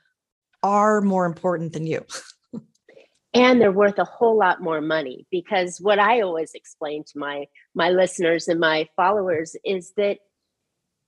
are 0.63 1.01
more 1.01 1.27
important 1.27 1.75
than 1.75 1.87
you. 1.87 2.05
and 3.37 3.61
they're 3.61 3.71
worth 3.71 3.99
a 3.99 4.05
whole 4.05 4.39
lot 4.39 4.63
more 4.63 4.81
money 4.81 5.27
because 5.31 5.79
what 5.81 5.99
i 5.99 6.21
always 6.21 6.53
explain 6.55 7.05
to 7.05 7.19
my 7.19 7.45
my 7.75 7.91
listeners 7.91 8.49
and 8.49 8.59
my 8.59 8.89
followers 8.97 9.55
is 9.65 9.93
that 9.97 10.19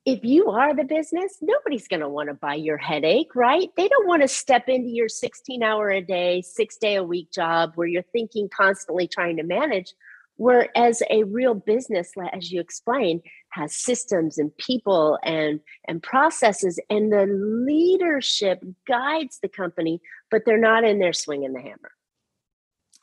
if 0.05 0.23
you 0.23 0.49
are 0.49 0.75
the 0.75 0.85
business 0.85 1.39
nobody's 1.41 1.89
going 1.89 2.01
to 2.01 2.09
want 2.09 2.29
to 2.29 2.35
buy 2.35 2.55
your 2.55 2.79
headache 2.79 3.35
right? 3.35 3.69
They 3.77 3.89
don't 3.89 4.07
want 4.07 4.23
to 4.23 4.29
step 4.29 4.69
into 4.69 4.89
your 4.89 5.09
16 5.09 5.63
hour 5.63 5.91
a 5.91 6.01
day 6.01 6.43
six 6.43 6.77
day 6.77 6.97
a 6.97 7.03
week 7.03 7.33
job 7.33 7.73
where 7.75 7.89
you're 7.89 8.05
thinking 8.13 8.49
constantly 8.55 9.09
trying 9.09 9.37
to 9.39 9.43
manage 9.43 9.93
whereas 10.37 11.03
a 11.11 11.25
real 11.25 11.55
business 11.55 12.13
as 12.33 12.51
you 12.53 12.61
explained 12.61 13.23
has 13.51 13.75
systems 13.75 14.39
and 14.39 14.57
people 14.57 15.19
and 15.25 15.61
and 15.87 16.03
processes 16.03 16.79
and 16.89 17.13
the 17.13 17.27
leadership 17.27 18.63
guides 18.87 19.39
the 19.43 19.49
company 19.49 20.01
but 20.31 20.43
they're 20.47 20.59
not 20.59 20.85
in 20.85 20.99
there 20.99 21.13
swinging 21.13 21.53
the 21.53 21.61
hammer 21.61 21.91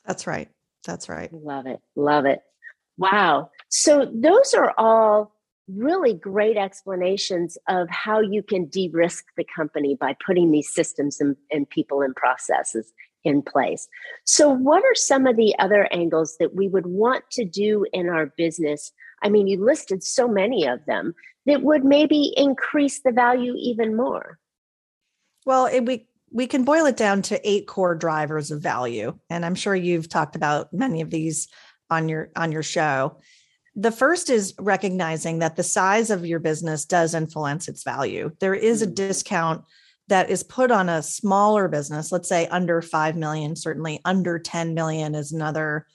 that's 0.05 0.27
right. 0.27 0.49
That's 0.85 1.09
right. 1.09 1.31
Love 1.33 1.65
it. 1.65 1.79
Love 1.95 2.25
it. 2.25 2.41
Wow. 2.97 3.49
So 3.69 4.09
those 4.13 4.53
are 4.53 4.73
all 4.77 5.33
really 5.67 6.13
great 6.13 6.57
explanations 6.57 7.57
of 7.67 7.89
how 7.89 8.19
you 8.19 8.43
can 8.43 8.65
de-risk 8.65 9.25
the 9.35 9.45
company 9.55 9.97
by 9.99 10.15
putting 10.25 10.51
these 10.51 10.71
systems 10.71 11.19
and, 11.19 11.35
and 11.51 11.69
people 11.69 12.01
and 12.01 12.15
processes 12.15 12.93
in 13.23 13.41
place. 13.41 13.87
So 14.25 14.49
what 14.49 14.83
are 14.83 14.93
some 14.93 15.25
of 15.25 15.35
the 15.35 15.55
other 15.57 15.87
angles 15.91 16.35
that 16.39 16.53
we 16.53 16.67
would 16.67 16.85
want 16.85 17.23
to 17.31 17.43
do 17.43 17.85
in 17.91 18.07
our 18.09 18.27
business? 18.37 18.91
I 19.23 19.29
mean, 19.29 19.47
you 19.47 19.63
listed 19.63 20.03
so 20.03 20.27
many 20.27 20.67
of 20.67 20.85
them 20.85 21.15
that 21.47 21.63
would 21.63 21.83
maybe 21.83 22.33
increase 22.37 23.01
the 23.01 23.11
value 23.11 23.55
even 23.57 23.95
more. 23.95 24.37
Well, 25.45 25.65
it, 25.65 25.85
we 25.85 26.07
we 26.35 26.47
can 26.47 26.65
boil 26.65 26.85
it 26.85 26.97
down 26.97 27.21
to 27.21 27.49
eight 27.49 27.65
core 27.65 27.95
drivers 27.95 28.51
of 28.51 28.61
value 28.61 29.17
and 29.29 29.45
i'm 29.45 29.55
sure 29.55 29.75
you've 29.75 30.09
talked 30.09 30.35
about 30.35 30.73
many 30.73 31.01
of 31.01 31.09
these 31.09 31.47
on 31.89 32.09
your 32.09 32.29
on 32.35 32.51
your 32.51 32.63
show. 32.63 33.17
The 33.75 33.91
first 33.91 34.29
is 34.29 34.53
recognizing 34.57 35.39
that 35.39 35.55
the 35.55 35.63
size 35.63 36.09
of 36.09 36.25
your 36.25 36.39
business 36.39 36.85
does 36.85 37.13
influence 37.13 37.67
its 37.67 37.83
value. 37.83 38.31
There 38.39 38.55
is 38.55 38.81
a 38.81 38.85
mm-hmm. 38.85 38.93
discount 38.93 39.65
that 40.07 40.29
is 40.29 40.43
put 40.43 40.71
on 40.71 40.87
a 40.87 41.01
smaller 41.01 41.67
business 41.67 42.11
let's 42.11 42.29
say 42.29 42.45
under 42.47 42.79
5 42.79 43.15
million 43.15 43.55
certainly 43.55 43.99
under 44.05 44.37
10 44.37 44.75
million 44.75 45.15
is 45.15 45.31
another 45.31 45.87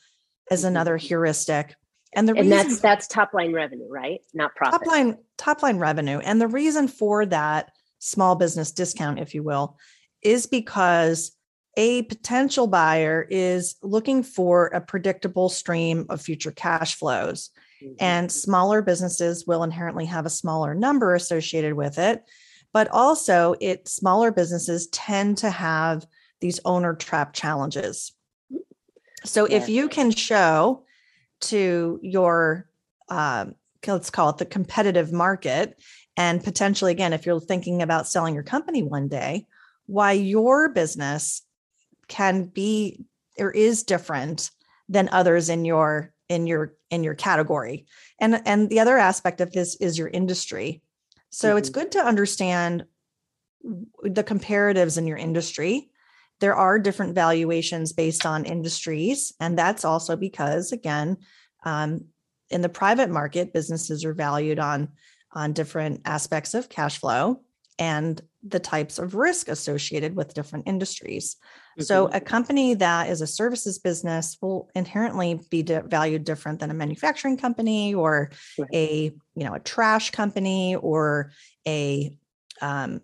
is 0.50 0.60
mm-hmm. 0.60 0.68
another 0.68 0.96
heuristic. 0.96 1.76
And 2.12 2.28
the 2.28 2.32
and 2.32 2.50
reason, 2.50 2.50
that's 2.50 2.80
that's 2.80 3.06
top 3.06 3.32
line 3.34 3.52
revenue 3.52 3.88
right? 3.88 4.20
Not 4.34 4.54
profit. 4.54 4.80
top 4.80 4.86
line 4.86 5.18
top 5.38 5.62
line 5.62 5.78
revenue. 5.78 6.18
And 6.18 6.40
the 6.40 6.48
reason 6.48 6.88
for 6.88 7.24
that 7.26 7.70
small 7.98 8.34
business 8.34 8.72
discount 8.72 9.20
if 9.20 9.34
you 9.34 9.42
will 9.42 9.78
is 10.22 10.46
because 10.46 11.32
a 11.76 12.02
potential 12.02 12.66
buyer 12.66 13.26
is 13.30 13.76
looking 13.82 14.22
for 14.22 14.66
a 14.66 14.80
predictable 14.80 15.48
stream 15.48 16.06
of 16.08 16.20
future 16.20 16.50
cash 16.50 16.96
flows. 16.96 17.50
Mm-hmm. 17.82 17.94
And 18.00 18.32
smaller 18.32 18.82
businesses 18.82 19.46
will 19.46 19.62
inherently 19.62 20.06
have 20.06 20.26
a 20.26 20.30
smaller 20.30 20.74
number 20.74 21.14
associated 21.14 21.74
with 21.74 21.98
it. 21.98 22.22
But 22.72 22.88
also, 22.88 23.54
it 23.60 23.88
smaller 23.88 24.30
businesses 24.30 24.88
tend 24.88 25.38
to 25.38 25.50
have 25.50 26.06
these 26.40 26.60
owner 26.64 26.94
trap 26.94 27.32
challenges. 27.32 28.12
So 29.24 29.44
if 29.44 29.68
you 29.68 29.88
can 29.88 30.10
show 30.10 30.84
to 31.42 31.98
your 32.02 32.66
um, 33.08 33.54
let's 33.86 34.10
call 34.10 34.30
it 34.30 34.38
the 34.38 34.46
competitive 34.46 35.12
market 35.12 35.80
and 36.16 36.44
potentially 36.44 36.92
again 36.92 37.12
if 37.12 37.26
you're 37.26 37.40
thinking 37.40 37.82
about 37.82 38.06
selling 38.06 38.34
your 38.34 38.42
company 38.42 38.82
one 38.82 39.08
day 39.08 39.46
why 39.90 40.12
your 40.12 40.68
business 40.68 41.42
can 42.06 42.44
be 42.44 43.04
or 43.38 43.50
is 43.50 43.82
different 43.82 44.50
than 44.88 45.08
others 45.10 45.48
in 45.48 45.64
your 45.64 46.12
in 46.28 46.46
your 46.46 46.74
in 46.90 47.02
your 47.02 47.14
category. 47.14 47.86
And 48.20 48.40
and 48.46 48.70
the 48.70 48.78
other 48.78 48.98
aspect 48.98 49.40
of 49.40 49.52
this 49.52 49.74
is 49.76 49.98
your 49.98 50.08
industry. 50.08 50.80
So 51.30 51.48
mm-hmm. 51.48 51.58
it's 51.58 51.70
good 51.70 51.92
to 51.92 52.06
understand 52.06 52.84
the 53.62 54.24
comparatives 54.24 54.96
in 54.96 55.08
your 55.08 55.18
industry. 55.18 55.90
There 56.38 56.54
are 56.54 56.78
different 56.78 57.16
valuations 57.16 57.92
based 57.92 58.24
on 58.24 58.44
industries 58.44 59.32
and 59.40 59.58
that's 59.58 59.84
also 59.84 60.16
because 60.16 60.70
again 60.70 61.16
um, 61.64 62.04
in 62.48 62.60
the 62.60 62.68
private 62.68 63.10
market 63.10 63.52
businesses 63.52 64.04
are 64.04 64.14
valued 64.14 64.60
on 64.60 64.90
on 65.32 65.52
different 65.52 66.02
aspects 66.04 66.54
of 66.54 66.68
cash 66.68 66.98
flow. 66.98 67.42
And 67.78 68.20
the 68.42 68.60
types 68.60 68.98
of 68.98 69.14
risk 69.14 69.48
associated 69.48 70.16
with 70.16 70.34
different 70.34 70.66
industries. 70.66 71.36
Mm-hmm. 71.36 71.82
So, 71.82 72.06
a 72.12 72.20
company 72.20 72.74
that 72.74 73.08
is 73.10 73.20
a 73.20 73.26
services 73.26 73.78
business 73.78 74.36
will 74.40 74.70
inherently 74.74 75.40
be 75.50 75.62
de- 75.62 75.82
valued 75.82 76.24
different 76.24 76.60
than 76.60 76.70
a 76.70 76.74
manufacturing 76.74 77.36
company 77.36 77.94
or 77.94 78.30
right. 78.58 78.68
a 78.72 79.12
you 79.34 79.44
know 79.44 79.54
a 79.54 79.60
trash 79.60 80.10
company 80.10 80.76
or 80.76 81.32
a 81.66 82.16
um, 82.62 83.02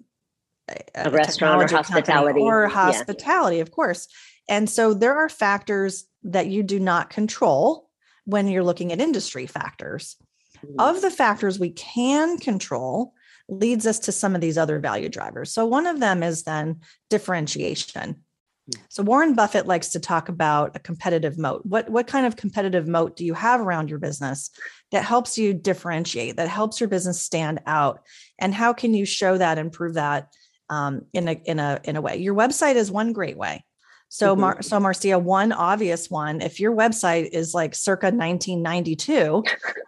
a, 0.68 1.06
a 1.06 1.10
restaurant 1.10 1.62
or 1.62 1.76
hospitality 1.76 2.40
or 2.40 2.68
hospitality, 2.68 3.56
yeah. 3.56 3.62
of 3.62 3.70
course. 3.70 4.08
And 4.48 4.68
so, 4.68 4.94
there 4.94 5.16
are 5.16 5.28
factors 5.28 6.06
that 6.22 6.46
you 6.46 6.62
do 6.62 6.80
not 6.80 7.10
control 7.10 7.88
when 8.24 8.48
you're 8.48 8.64
looking 8.64 8.92
at 8.92 9.00
industry 9.00 9.46
factors. 9.46 10.16
Mm-hmm. 10.64 10.80
Of 10.80 11.02
the 11.02 11.10
factors 11.10 11.58
we 11.58 11.70
can 11.70 12.38
control, 12.38 13.12
leads 13.48 13.86
us 13.86 13.98
to 14.00 14.12
some 14.12 14.34
of 14.34 14.40
these 14.40 14.58
other 14.58 14.78
value 14.78 15.08
drivers. 15.08 15.52
So, 15.52 15.66
one 15.66 15.86
of 15.86 16.00
them 16.00 16.22
is 16.22 16.42
then 16.42 16.80
differentiation. 17.10 18.16
Hmm. 18.72 18.80
So 18.88 19.02
Warren 19.02 19.34
Buffett 19.34 19.66
likes 19.66 19.90
to 19.90 20.00
talk 20.00 20.28
about 20.28 20.74
a 20.74 20.80
competitive 20.80 21.38
moat. 21.38 21.62
What 21.64 21.88
what 21.88 22.06
kind 22.06 22.26
of 22.26 22.36
competitive 22.36 22.88
moat 22.88 23.16
do 23.16 23.24
you 23.24 23.34
have 23.34 23.60
around 23.60 23.90
your 23.90 23.98
business 23.98 24.50
that 24.92 25.04
helps 25.04 25.38
you 25.38 25.54
differentiate, 25.54 26.36
that 26.36 26.48
helps 26.48 26.80
your 26.80 26.88
business 26.88 27.22
stand 27.22 27.60
out, 27.66 28.00
and 28.38 28.54
how 28.54 28.72
can 28.72 28.94
you 28.94 29.04
show 29.04 29.38
that 29.38 29.58
and 29.58 29.72
prove 29.72 29.94
that 29.94 30.28
um, 30.70 31.02
in 31.12 31.28
a 31.28 31.32
in 31.44 31.60
a 31.60 31.80
in 31.84 31.96
a 31.96 32.00
way? 32.00 32.16
Your 32.16 32.34
website 32.34 32.76
is 32.76 32.90
one 32.90 33.12
great 33.12 33.36
way. 33.36 33.64
So, 34.08 34.32
mm-hmm. 34.32 34.40
Mar- 34.40 34.62
so 34.62 34.80
Marcia, 34.80 35.18
one 35.18 35.52
obvious 35.52 36.10
one, 36.10 36.40
if 36.40 36.60
your 36.60 36.74
website 36.74 37.30
is 37.32 37.54
like 37.54 37.74
circa 37.74 38.06
1992, 38.06 39.42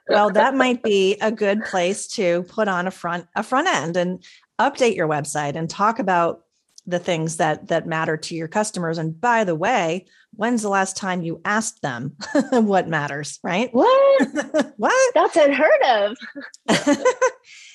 well, 0.08 0.30
that 0.30 0.54
might 0.54 0.82
be 0.94 1.16
a 1.20 1.30
good 1.30 1.64
place 1.64 2.08
to 2.08 2.42
put 2.44 2.68
on 2.68 2.86
a 2.86 2.90
front 2.90 3.26
a 3.36 3.42
front 3.42 3.68
end 3.68 3.96
and 3.96 4.24
update 4.58 4.96
your 4.96 5.08
website 5.08 5.54
and 5.54 5.70
talk 5.70 5.98
about 5.98 6.44
the 6.86 6.98
things 6.98 7.36
that 7.36 7.68
that 7.68 7.86
matter 7.86 8.16
to 8.16 8.34
your 8.34 8.48
customers. 8.48 8.98
And 8.98 9.18
by 9.20 9.44
the 9.44 9.54
way 9.54 10.06
when's 10.34 10.62
the 10.62 10.68
last 10.68 10.96
time 10.96 11.22
you 11.22 11.40
asked 11.44 11.82
them 11.82 12.16
what 12.50 12.88
matters 12.88 13.38
right? 13.42 13.72
What? 13.72 14.28
What? 14.76 15.14
That's 15.14 15.36
unheard 15.36 15.82
of. 15.82 16.16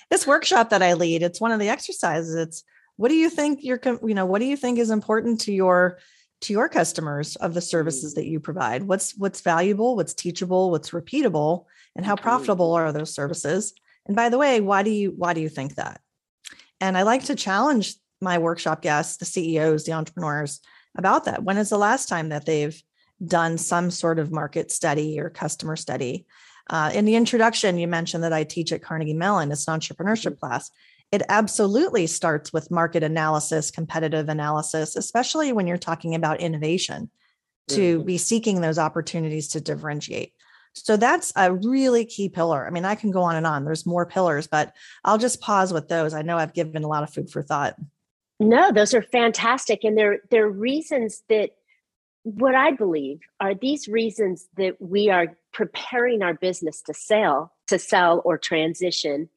This 0.09 0.25
workshop 0.25 0.69
that 0.69 0.81
i 0.81 0.93
lead 0.93 1.21
it's 1.21 1.41
one 1.41 1.51
of 1.51 1.59
the 1.59 1.69
exercises. 1.69 2.35
It's 2.35 2.63
what 2.97 3.09
do 3.09 3.15
you 3.15 3.29
think 3.29 3.59
you're 3.63 3.79
you 4.05 4.13
know 4.13 4.25
what 4.25 4.39
do 4.39 4.45
you 4.45 4.57
think 4.57 4.79
is 4.79 4.89
important 4.89 5.41
to 5.41 5.53
your 5.53 5.99
to 6.43 6.53
your 6.53 6.69
customers 6.69 7.35
of 7.37 7.53
the 7.53 7.61
services 7.61 8.13
that 8.13 8.25
you 8.25 8.39
provide 8.39 8.83
what's 8.83 9.17
what's 9.17 9.41
valuable 9.41 9.95
what's 9.95 10.13
teachable 10.13 10.71
what's 10.71 10.91
repeatable 10.91 11.65
and 11.95 12.05
how 12.05 12.15
profitable 12.15 12.73
are 12.73 12.91
those 12.91 13.13
services 13.13 13.73
and 14.05 14.15
by 14.15 14.29
the 14.29 14.37
way 14.37 14.61
why 14.61 14.83
do 14.83 14.91
you 14.91 15.13
why 15.15 15.33
do 15.33 15.41
you 15.41 15.49
think 15.49 15.75
that 15.75 15.99
and 16.81 16.97
i 16.97 17.03
like 17.03 17.23
to 17.23 17.35
challenge 17.35 17.95
my 18.23 18.37
workshop 18.39 18.81
guests, 18.81 19.17
the 19.17 19.25
CEOs, 19.25 19.83
the 19.83 19.91
entrepreneurs 19.91 20.61
about 20.97 21.25
that. 21.25 21.43
When 21.43 21.57
is 21.57 21.69
the 21.69 21.77
last 21.77 22.09
time 22.09 22.29
that 22.29 22.45
they've 22.45 22.81
done 23.23 23.57
some 23.57 23.91
sort 23.91 24.17
of 24.17 24.31
market 24.31 24.71
study 24.71 25.19
or 25.19 25.29
customer 25.29 25.75
study? 25.75 26.25
Uh, 26.69 26.91
in 26.93 27.05
the 27.05 27.15
introduction, 27.15 27.77
you 27.77 27.87
mentioned 27.87 28.23
that 28.23 28.33
I 28.33 28.45
teach 28.45 28.71
at 28.71 28.81
Carnegie 28.81 29.13
Mellon. 29.13 29.51
It's 29.51 29.67
an 29.67 29.79
entrepreneurship 29.79 30.31
mm-hmm. 30.31 30.47
class. 30.47 30.71
It 31.13 31.21
absolutely 31.29 32.07
starts 32.07 32.51
with 32.51 32.71
market 32.71 33.03
analysis, 33.03 33.69
competitive 33.69 34.29
analysis, 34.29 34.95
especially 34.95 35.53
when 35.53 35.67
you're 35.67 35.77
talking 35.77 36.15
about 36.15 36.39
innovation, 36.39 37.11
to 37.67 37.97
mm-hmm. 37.97 38.05
be 38.07 38.17
seeking 38.17 38.61
those 38.61 38.79
opportunities 38.79 39.47
to 39.49 39.61
differentiate. 39.61 40.33
So 40.73 40.97
that's 40.97 41.31
a 41.35 41.53
really 41.53 42.03
key 42.03 42.29
pillar. 42.29 42.65
I 42.65 42.71
mean, 42.71 42.83
I 42.83 42.95
can 42.95 43.11
go 43.11 43.21
on 43.21 43.35
and 43.35 43.45
on. 43.45 43.63
There's 43.63 43.85
more 43.85 44.07
pillars, 44.07 44.47
but 44.47 44.73
I'll 45.05 45.19
just 45.19 45.39
pause 45.39 45.71
with 45.71 45.87
those. 45.87 46.15
I 46.15 46.23
know 46.23 46.39
I've 46.39 46.55
given 46.55 46.83
a 46.83 46.87
lot 46.87 47.03
of 47.03 47.13
food 47.13 47.29
for 47.29 47.43
thought. 47.43 47.75
No, 48.39 48.71
those 48.71 48.95
are 48.95 49.03
fantastic. 49.03 49.83
And 49.83 49.95
they're, 49.95 50.21
they're 50.31 50.49
reasons 50.49 51.21
that 51.29 51.51
what 52.23 52.55
I 52.55 52.71
believe 52.71 53.19
are 53.39 53.53
these 53.53 53.87
reasons 53.87 54.47
that 54.57 54.81
we 54.81 55.11
are 55.11 55.37
preparing 55.51 56.23
our 56.23 56.33
business 56.33 56.81
to 56.87 56.93
sell, 56.95 57.53
to 57.67 57.77
sell 57.77 58.23
or 58.25 58.39
transition, 58.39 59.29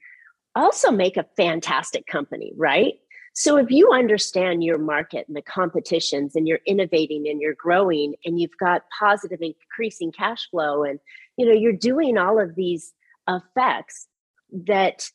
also 0.56 0.90
make 0.90 1.16
a 1.16 1.26
fantastic 1.36 2.06
company, 2.06 2.52
right? 2.56 2.94
So 3.34 3.58
if 3.58 3.70
you 3.70 3.90
understand 3.92 4.64
your 4.64 4.78
market 4.78 5.26
and 5.28 5.36
the 5.36 5.42
competitions 5.42 6.34
and 6.34 6.48
you're 6.48 6.60
innovating 6.66 7.28
and 7.28 7.40
you're 7.40 7.54
growing 7.54 8.14
and 8.25 8.40
you've 8.40 8.56
got 8.58 8.84
positive 8.98 9.40
increasing 9.42 10.10
cash 10.10 10.48
flow 10.50 10.84
and 10.84 10.98
you 11.36 11.44
know 11.44 11.52
you're 11.52 11.72
doing 11.75 12.16
all 12.16 12.40
of 12.40 12.54
these 12.54 12.94
effects 13.28 14.08
that 14.50 15.10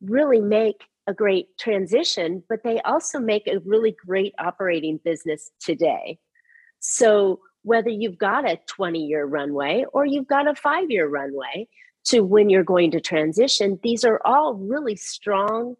really 0.00 0.40
make 0.40 0.84
a 1.06 1.14
great 1.14 1.56
transition, 1.58 2.42
but 2.48 2.62
they 2.62 2.80
also 2.82 3.18
make 3.18 3.46
a 3.46 3.58
really 3.60 3.94
great 4.06 4.34
operating 4.38 4.98
business 5.04 5.50
today. 5.60 6.18
So, 6.80 7.40
whether 7.62 7.88
you've 7.88 8.18
got 8.18 8.48
a 8.48 8.60
20 8.68 9.00
year 9.00 9.24
runway 9.24 9.84
or 9.92 10.04
you've 10.04 10.28
got 10.28 10.46
a 10.46 10.54
five 10.54 10.90
year 10.90 11.08
runway 11.08 11.66
to 12.04 12.20
when 12.20 12.50
you're 12.50 12.64
going 12.64 12.90
to 12.92 13.00
transition, 13.00 13.78
these 13.82 14.04
are 14.04 14.20
all 14.24 14.54
really 14.54 14.96
strong, 14.96 15.76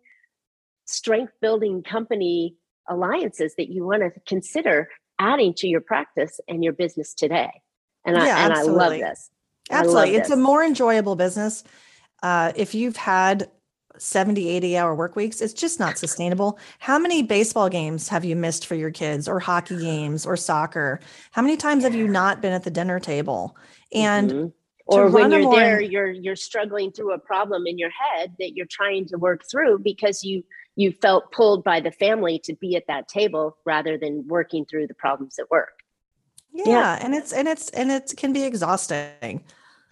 strength 0.86 1.32
building 1.40 1.82
company 1.82 2.56
alliances 2.88 3.54
that 3.56 3.70
you 3.70 3.84
want 3.84 4.02
to 4.02 4.20
consider 4.26 4.88
adding 5.18 5.54
to 5.54 5.68
your 5.68 5.80
practice 5.80 6.40
and 6.48 6.64
your 6.64 6.72
business 6.72 7.14
today. 7.14 7.50
And, 8.04 8.16
yeah, 8.16 8.36
I, 8.36 8.44
and 8.44 8.52
I 8.52 8.62
love 8.62 8.92
this. 8.92 9.30
Absolutely. 9.70 10.12
Love 10.12 10.20
it's 10.20 10.28
this. 10.28 10.38
a 10.38 10.40
more 10.40 10.62
enjoyable 10.62 11.16
business. 11.16 11.64
Uh, 12.22 12.52
if 12.56 12.74
you've 12.74 12.96
had 12.96 13.50
70 13.96 14.48
80 14.48 14.76
hour 14.76 14.92
work 14.92 15.14
weeks 15.14 15.40
it's 15.40 15.52
just 15.52 15.78
not 15.78 15.98
sustainable 15.98 16.58
how 16.80 16.98
many 16.98 17.22
baseball 17.22 17.68
games 17.68 18.08
have 18.08 18.24
you 18.24 18.34
missed 18.34 18.66
for 18.66 18.74
your 18.74 18.90
kids 18.90 19.28
or 19.28 19.38
hockey 19.38 19.78
games 19.78 20.26
or 20.26 20.36
soccer 20.36 20.98
how 21.30 21.42
many 21.42 21.56
times 21.56 21.84
have 21.84 21.94
you 21.94 22.08
not 22.08 22.42
been 22.42 22.52
at 22.52 22.64
the 22.64 22.72
dinner 22.72 22.98
table 22.98 23.56
and 23.92 24.30
mm-hmm. 24.32 24.48
Or 24.86 25.08
when 25.08 25.30
you're 25.30 25.50
there 25.50 25.80
you're 25.80 26.10
you're 26.10 26.36
struggling 26.36 26.92
through 26.92 27.12
a 27.12 27.18
problem 27.18 27.66
in 27.66 27.78
your 27.78 27.90
head 27.90 28.34
that 28.38 28.54
you're 28.54 28.66
trying 28.70 29.06
to 29.06 29.16
work 29.16 29.42
through 29.50 29.78
because 29.78 30.24
you 30.24 30.44
you 30.76 30.92
felt 30.92 31.30
pulled 31.32 31.64
by 31.64 31.80
the 31.80 31.92
family 31.92 32.38
to 32.38 32.54
be 32.54 32.76
at 32.76 32.86
that 32.86 33.08
table 33.08 33.56
rather 33.64 33.96
than 33.96 34.26
working 34.26 34.64
through 34.64 34.86
the 34.86 34.94
problems 34.94 35.38
at 35.38 35.50
work 35.50 35.80
yeah, 36.52 36.64
yeah. 36.66 36.98
and 37.02 37.14
it's 37.14 37.32
and 37.32 37.48
it's 37.48 37.70
and 37.70 37.90
it 37.90 38.12
can 38.16 38.32
be 38.32 38.44
exhausting 38.44 39.42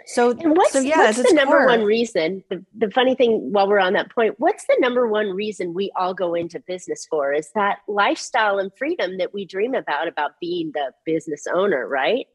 so, 0.07 0.31
and 0.31 0.57
what's, 0.57 0.73
so 0.73 0.81
yeah, 0.81 0.99
what's 0.99 1.19
the 1.19 1.33
number 1.35 1.59
core. 1.59 1.67
one 1.67 1.85
reason? 1.85 2.43
The, 2.51 2.65
the 2.77 2.91
funny 2.91 3.15
thing, 3.15 3.53
while 3.53 3.69
we're 3.69 3.79
on 3.79 3.93
that 3.95 4.11
point, 4.11 4.35
what's 4.39 4.67
the 4.67 4.77
number 4.81 5.07
one 5.07 5.31
reason 5.31 5.75
we 5.75 5.91
all 5.97 6.15
go 6.15 6.35
into 6.35 6.61
business 6.61 7.07
for? 7.09 7.33
Is 7.33 7.51
that 7.55 7.79
lifestyle 7.89 8.59
and 8.59 8.71
freedom 8.77 9.19
that 9.19 9.33
we 9.33 9.45
dream 9.45 9.75
about, 9.75 10.09
about 10.09 10.33
being 10.41 10.73
the 10.75 10.93
business 11.05 11.47
owner, 11.53 11.87
right? 11.87 12.27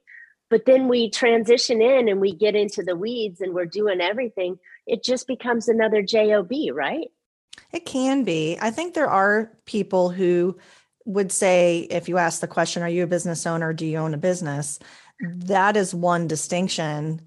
But 0.49 0.65
then 0.65 0.87
we 0.87 1.09
transition 1.09 1.81
in 1.81 2.07
and 2.07 2.21
we 2.21 2.33
get 2.33 2.55
into 2.55 2.83
the 2.83 2.95
weeds 2.95 3.41
and 3.41 3.53
we're 3.53 3.65
doing 3.65 3.99
everything. 3.99 4.59
It 4.85 5.03
just 5.03 5.27
becomes 5.27 5.67
another 5.67 6.01
job, 6.01 6.51
right? 6.71 7.11
It 7.73 7.85
can 7.85 8.23
be. 8.23 8.57
I 8.61 8.71
think 8.71 8.93
there 8.93 9.09
are 9.09 9.51
people 9.65 10.09
who 10.09 10.57
would 11.05 11.31
say, 11.31 11.87
if 11.89 12.07
you 12.07 12.17
ask 12.17 12.39
the 12.39 12.47
question, 12.47 12.83
"Are 12.83 12.89
you 12.89 13.03
a 13.03 13.07
business 13.07 13.45
owner? 13.45 13.73
Do 13.73 13.85
you 13.85 13.97
own 13.97 14.13
a 14.13 14.17
business?" 14.17 14.79
That 15.19 15.75
is 15.75 15.93
one 15.93 16.27
distinction 16.27 17.21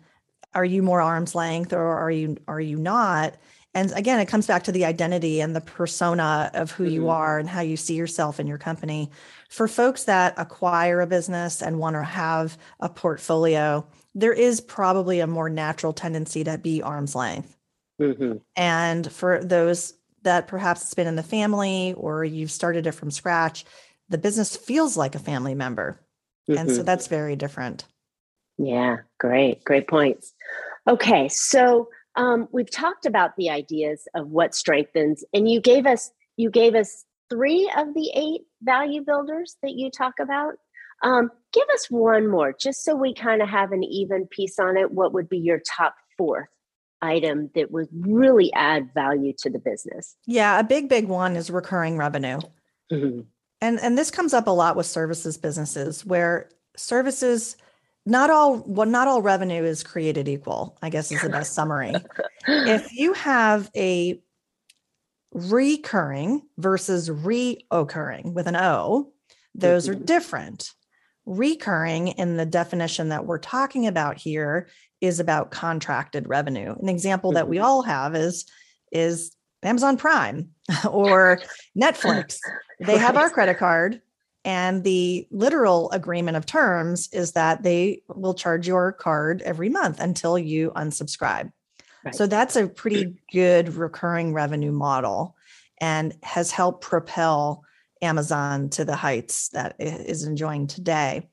are 0.55 0.65
you 0.65 0.83
more 0.83 1.01
arm's 1.01 1.35
length 1.35 1.73
or 1.73 1.99
are 1.99 2.11
you 2.11 2.37
are 2.49 2.61
you 2.61 2.77
not 2.77 3.35
and 3.75 3.93
again 3.93 4.19
it 4.19 4.27
comes 4.27 4.47
back 4.47 4.65
to 4.65 4.73
the 4.73 4.85
identity 4.85 5.41
and 5.41 5.55
the 5.55 5.61
persona 5.61 6.51
of 6.55 6.71
who 6.73 6.85
mm-hmm. 6.85 6.95
you 6.95 7.09
are 7.09 7.39
and 7.39 7.49
how 7.49 7.61
you 7.61 7.77
see 7.77 7.95
yourself 7.95 8.41
in 8.41 8.47
your 8.47 8.59
company 8.59 9.11
for 9.51 9.69
folks 9.69 10.05
that 10.05 10.33
acquire 10.39 11.01
a 11.01 11.07
business 11.07 11.61
and 11.61 11.79
want 11.79 11.95
to 11.95 12.03
have 12.03 12.57
a 12.81 12.89
portfolio 12.89 13.87
there 14.15 14.33
is 14.33 14.61
probably 14.61 15.21
a 15.21 15.27
more 15.27 15.49
natural 15.49 15.93
tendency 15.93 16.43
to 16.43 16.59
be 16.59 16.83
arm's 16.83 17.15
length 17.15 17.57
mm-hmm. 18.01 18.37
and 18.57 19.13
for 19.13 19.43
those 19.45 19.95
that 20.23 20.49
perhaps 20.49 20.83
it's 20.83 20.95
been 20.95 21.07
in 21.07 21.17
the 21.17 21.23
family 21.23 21.95
or 21.97 22.25
you've 22.25 22.51
started 22.51 22.87
it 22.87 22.93
from 22.93 23.11
scratch 23.11 23.65
the 24.09 24.19
business 24.19 24.57
feels 24.57 24.97
like 24.97 25.15
a 25.15 25.21
family 25.21 25.55
member 25.55 26.01
mm-hmm. 26.49 26.59
and 26.59 26.71
so 26.71 26.77
mm-hmm. 26.77 26.85
that's 26.87 27.07
very 27.07 27.37
different 27.37 27.85
yeah, 28.61 28.99
great, 29.19 29.65
great 29.65 29.89
points. 29.89 30.35
Okay, 30.87 31.29
so 31.29 31.89
um, 32.15 32.47
we've 32.53 32.71
talked 32.71 33.07
about 33.07 33.35
the 33.37 33.49
ideas 33.49 34.07
of 34.15 34.29
what 34.29 34.55
strengthens, 34.55 35.25
and 35.33 35.51
you 35.51 35.61
gave 35.63 35.87
us 35.87 36.11
you 36.37 36.51
gave 36.51 36.75
us 36.75 37.05
three 37.31 37.71
of 37.77 37.95
the 37.95 38.11
eight 38.14 38.43
value 38.62 39.03
builders 39.03 39.57
that 39.62 39.73
you 39.73 39.90
talk 39.90 40.14
about. 40.21 40.55
Um, 41.03 41.31
give 41.53 41.66
us 41.73 41.87
one 41.90 42.29
more, 42.29 42.53
just 42.53 42.85
so 42.85 42.95
we 42.95 43.14
kind 43.14 43.40
of 43.40 43.49
have 43.49 43.73
an 43.73 43.83
even 43.85 44.27
piece 44.27 44.59
on 44.59 44.77
it. 44.77 44.90
What 44.90 45.14
would 45.14 45.29
be 45.29 45.38
your 45.38 45.61
top 45.61 45.95
fourth 46.19 46.49
item 47.01 47.51
that 47.55 47.71
would 47.71 47.88
really 47.93 48.53
add 48.53 48.93
value 48.93 49.33
to 49.38 49.49
the 49.49 49.59
business? 49.59 50.16
Yeah, 50.27 50.61
a 50.61 50.64
big, 50.64 50.90
big 50.90 51.09
one 51.09 51.37
is 51.37 51.51
recurring 51.51 51.97
revenue. 51.97 52.40
Mm-hmm. 52.93 53.21
And 53.62 53.81
and 53.81 53.97
this 53.97 54.11
comes 54.11 54.35
up 54.35 54.47
a 54.47 54.51
lot 54.51 54.77
with 54.77 54.87
services 54.87 55.37
businesses 55.38 56.05
where 56.05 56.51
services 56.77 57.57
not 58.07 58.31
all 58.31 58.62
well 58.66 58.87
not 58.87 59.07
all 59.07 59.21
revenue 59.21 59.62
is 59.62 59.83
created 59.83 60.29
equal 60.29 60.79
i 60.83 60.88
guess 60.88 61.12
is 61.12 61.21
the 61.21 61.29
best 61.29 61.53
summary 61.53 61.93
if 62.49 62.93
you 62.93 63.12
have 63.12 63.71
a 63.77 64.19
recurring 65.33 66.43
versus 66.59 67.09
reoccurring 67.09 68.33
with 68.33 68.47
an 68.47 68.57
o 68.57 69.12
those 69.55 69.88
mm-hmm. 69.88 70.01
are 70.01 70.05
different 70.05 70.71
recurring 71.27 72.09
in 72.09 72.37
the 72.37 72.47
definition 72.47 73.11
that 73.11 73.27
we're 73.27 73.38
talking 73.38 73.87
about 73.87 74.16
here 74.16 74.69
is 75.01 75.21
about 75.21 75.51
contracted 75.51 76.29
revenue 76.29 76.75
an 76.81 76.88
example 76.88 77.31
mm-hmm. 77.31 77.37
that 77.37 77.49
we 77.49 77.57
mm-hmm. 77.57 77.66
all 77.66 77.83
have 77.83 78.16
is 78.16 78.45
is 78.90 79.37
amazon 79.62 79.97
prime 79.97 80.49
or 80.90 81.40
netflix 81.81 82.38
they 82.81 82.99
have 82.99 83.16
our 83.16 83.31
credit 83.31 83.59
card 83.59 84.01
and 84.45 84.85
the 84.85 85.27
literal 85.31 85.90
agreement 85.90 86.37
of 86.37 86.47
terms 86.47 87.09
is 87.12 87.33
that 87.33 87.62
they 87.62 88.03
will 88.09 88.35
charge 88.35 88.66
your 88.66 88.93
card 88.93 89.43
every 89.43 89.69
month 89.69 90.01
until 90.01 90.38
you 90.38 90.73
unsubscribe. 90.75 91.53
Right. 92.05 92.15
So 92.15 92.27
that's 92.27 92.57
a 92.57 92.69
pretty 92.69 93.17
good 93.33 93.75
recurring 93.75 94.33
revenue 94.33 94.73
model 94.73 95.37
and 95.81 96.15
has 96.23 96.51
helped 96.51 96.83
propel 96.83 97.63
Amazon 98.03 98.71
to 98.71 98.85
the 98.85 98.97
heights 98.97 99.49
that 99.51 99.77
it 99.79 100.09
is 100.09 100.25
enjoying 100.25 100.67
today. 100.67 101.29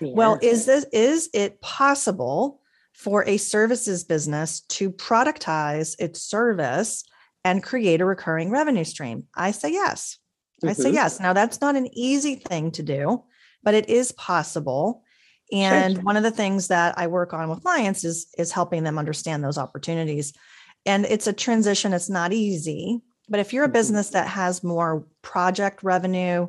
Yeah. 0.00 0.12
Well, 0.14 0.38
is 0.42 0.66
this 0.66 0.86
is 0.92 1.28
it 1.32 1.60
possible 1.60 2.60
for 2.92 3.24
a 3.26 3.36
services 3.36 4.04
business 4.04 4.60
to 4.60 4.90
productize 4.90 5.96
its 5.98 6.22
service 6.22 7.04
and 7.44 7.62
create 7.62 8.00
a 8.00 8.06
recurring 8.06 8.50
revenue 8.50 8.84
stream? 8.84 9.26
I 9.34 9.50
say 9.50 9.72
yes. 9.72 10.18
Mm-hmm. 10.62 10.68
I 10.68 10.72
say 10.72 10.84
mm-hmm. 10.84 10.94
yes. 10.94 11.20
Now, 11.20 11.32
that's 11.32 11.60
not 11.60 11.76
an 11.76 11.88
easy 11.96 12.36
thing 12.36 12.70
to 12.72 12.82
do, 12.82 13.24
but 13.62 13.74
it 13.74 13.88
is 13.88 14.12
possible. 14.12 15.02
And 15.52 15.94
sure. 15.94 16.02
one 16.02 16.16
of 16.16 16.22
the 16.22 16.30
things 16.30 16.68
that 16.68 16.98
I 16.98 17.06
work 17.06 17.32
on 17.32 17.48
with 17.48 17.62
clients 17.62 18.04
is 18.04 18.26
is 18.36 18.52
helping 18.52 18.82
them 18.82 18.98
understand 18.98 19.44
those 19.44 19.58
opportunities. 19.58 20.32
And 20.84 21.04
it's 21.04 21.26
a 21.26 21.32
transition, 21.32 21.92
it's 21.92 22.10
not 22.10 22.32
easy. 22.32 23.00
But 23.28 23.40
if 23.40 23.52
you're 23.52 23.64
a 23.64 23.66
mm-hmm. 23.66 23.72
business 23.72 24.10
that 24.10 24.28
has 24.28 24.64
more 24.64 25.06
project 25.22 25.82
revenue, 25.82 26.48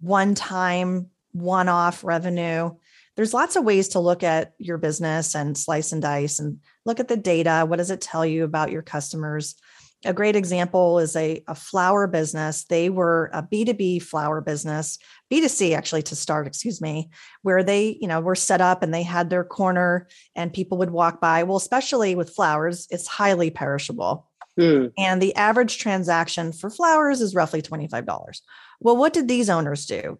one 0.00 0.34
time, 0.34 1.10
one 1.32 1.68
off 1.68 2.04
revenue. 2.04 2.72
There's 3.16 3.34
lots 3.34 3.56
of 3.56 3.64
ways 3.64 3.88
to 3.90 4.00
look 4.00 4.22
at 4.22 4.52
your 4.58 4.78
business 4.78 5.34
and 5.34 5.56
slice 5.56 5.92
and 5.92 6.00
dice 6.00 6.38
and 6.38 6.58
look 6.84 6.98
at 6.98 7.08
the 7.08 7.16
data. 7.16 7.64
What 7.66 7.76
does 7.76 7.90
it 7.90 8.00
tell 8.00 8.24
you 8.24 8.44
about 8.44 8.70
your 8.70 8.82
customers? 8.82 9.54
A 10.04 10.12
great 10.12 10.36
example 10.36 10.98
is 10.98 11.14
a, 11.16 11.42
a 11.46 11.54
flower 11.54 12.06
business. 12.06 12.64
They 12.64 12.90
were 12.90 13.30
a 13.32 13.42
B2B 13.42 14.02
flower 14.02 14.40
business, 14.40 14.98
B2C 15.32 15.76
actually 15.76 16.02
to 16.02 16.16
start, 16.16 16.46
excuse 16.46 16.80
me, 16.80 17.10
where 17.42 17.62
they, 17.62 17.98
you 18.00 18.08
know, 18.08 18.20
were 18.20 18.34
set 18.34 18.60
up 18.60 18.82
and 18.82 18.92
they 18.92 19.02
had 19.02 19.30
their 19.30 19.44
corner 19.44 20.08
and 20.34 20.52
people 20.52 20.78
would 20.78 20.90
walk 20.90 21.20
by. 21.20 21.42
Well, 21.42 21.56
especially 21.56 22.14
with 22.14 22.34
flowers, 22.34 22.86
it's 22.90 23.06
highly 23.06 23.50
perishable. 23.50 24.28
Mm. 24.58 24.92
And 24.98 25.22
the 25.22 25.34
average 25.36 25.78
transaction 25.78 26.52
for 26.52 26.68
flowers 26.68 27.20
is 27.20 27.34
roughly 27.34 27.62
$25. 27.62 28.40
Well, 28.80 28.96
what 28.96 29.12
did 29.12 29.28
these 29.28 29.48
owners 29.48 29.86
do? 29.86 30.18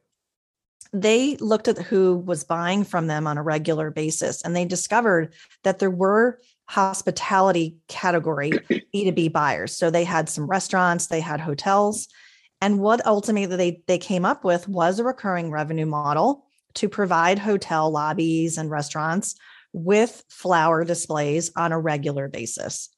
They 0.94 1.36
looked 1.36 1.68
at 1.68 1.78
who 1.78 2.16
was 2.16 2.44
buying 2.44 2.84
from 2.84 3.06
them 3.06 3.26
on 3.26 3.38
a 3.38 3.42
regular 3.42 3.90
basis 3.90 4.42
and 4.42 4.54
they 4.54 4.64
discovered 4.64 5.34
that 5.64 5.78
there 5.78 5.90
were 5.90 6.38
hospitality 6.72 7.76
category 7.88 8.50
B2B 8.94 9.30
buyers. 9.30 9.76
So 9.76 9.90
they 9.90 10.04
had 10.04 10.30
some 10.30 10.46
restaurants, 10.46 11.08
they 11.08 11.20
had 11.20 11.38
hotels. 11.38 12.08
And 12.62 12.80
what 12.80 13.04
ultimately 13.06 13.56
they, 13.56 13.82
they 13.86 13.98
came 13.98 14.24
up 14.24 14.42
with 14.42 14.68
was 14.68 14.98
a 14.98 15.04
recurring 15.04 15.50
revenue 15.50 15.84
model 15.84 16.46
to 16.74 16.88
provide 16.88 17.38
hotel 17.38 17.90
lobbies 17.90 18.56
and 18.56 18.70
restaurants 18.70 19.34
with 19.74 20.24
flower 20.30 20.82
displays 20.82 21.52
on 21.56 21.72
a 21.72 21.78
regular 21.78 22.26
basis. 22.28 22.88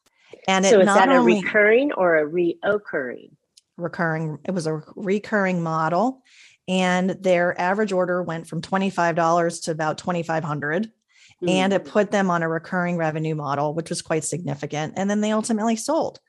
And 0.47 0.65
so 0.65 0.79
is 0.79 0.87
that 0.87 1.11
a 1.11 1.21
recurring 1.21 1.91
or 1.95 2.19
a 2.19 2.31
reoccurring? 2.31 3.31
Recurring. 3.77 4.39
It 4.45 4.53
was 4.53 4.69
a 4.69 4.83
recurring 4.95 5.65
model. 5.65 6.23
And 6.69 7.11
their 7.11 7.61
average 7.61 7.91
order 7.91 8.23
went 8.23 8.47
from 8.47 8.63
$25 8.63 9.65
to 9.65 9.71
about 9.73 9.99
2500 9.99 10.93
mm-hmm. 11.43 11.49
and 11.49 11.73
it 11.73 11.85
put 11.85 12.11
them 12.11 12.31
on 12.31 12.43
a 12.43 12.49
recurring 12.49 12.97
revenue 12.97 13.35
model, 13.35 13.75
which 13.75 13.91
was 13.91 14.03
quite 14.03 14.25
significant. 14.25 14.95
And 14.97 15.09
then 15.09 15.21
they 15.21 15.33
ultimately 15.33 15.77
sold. 15.77 16.21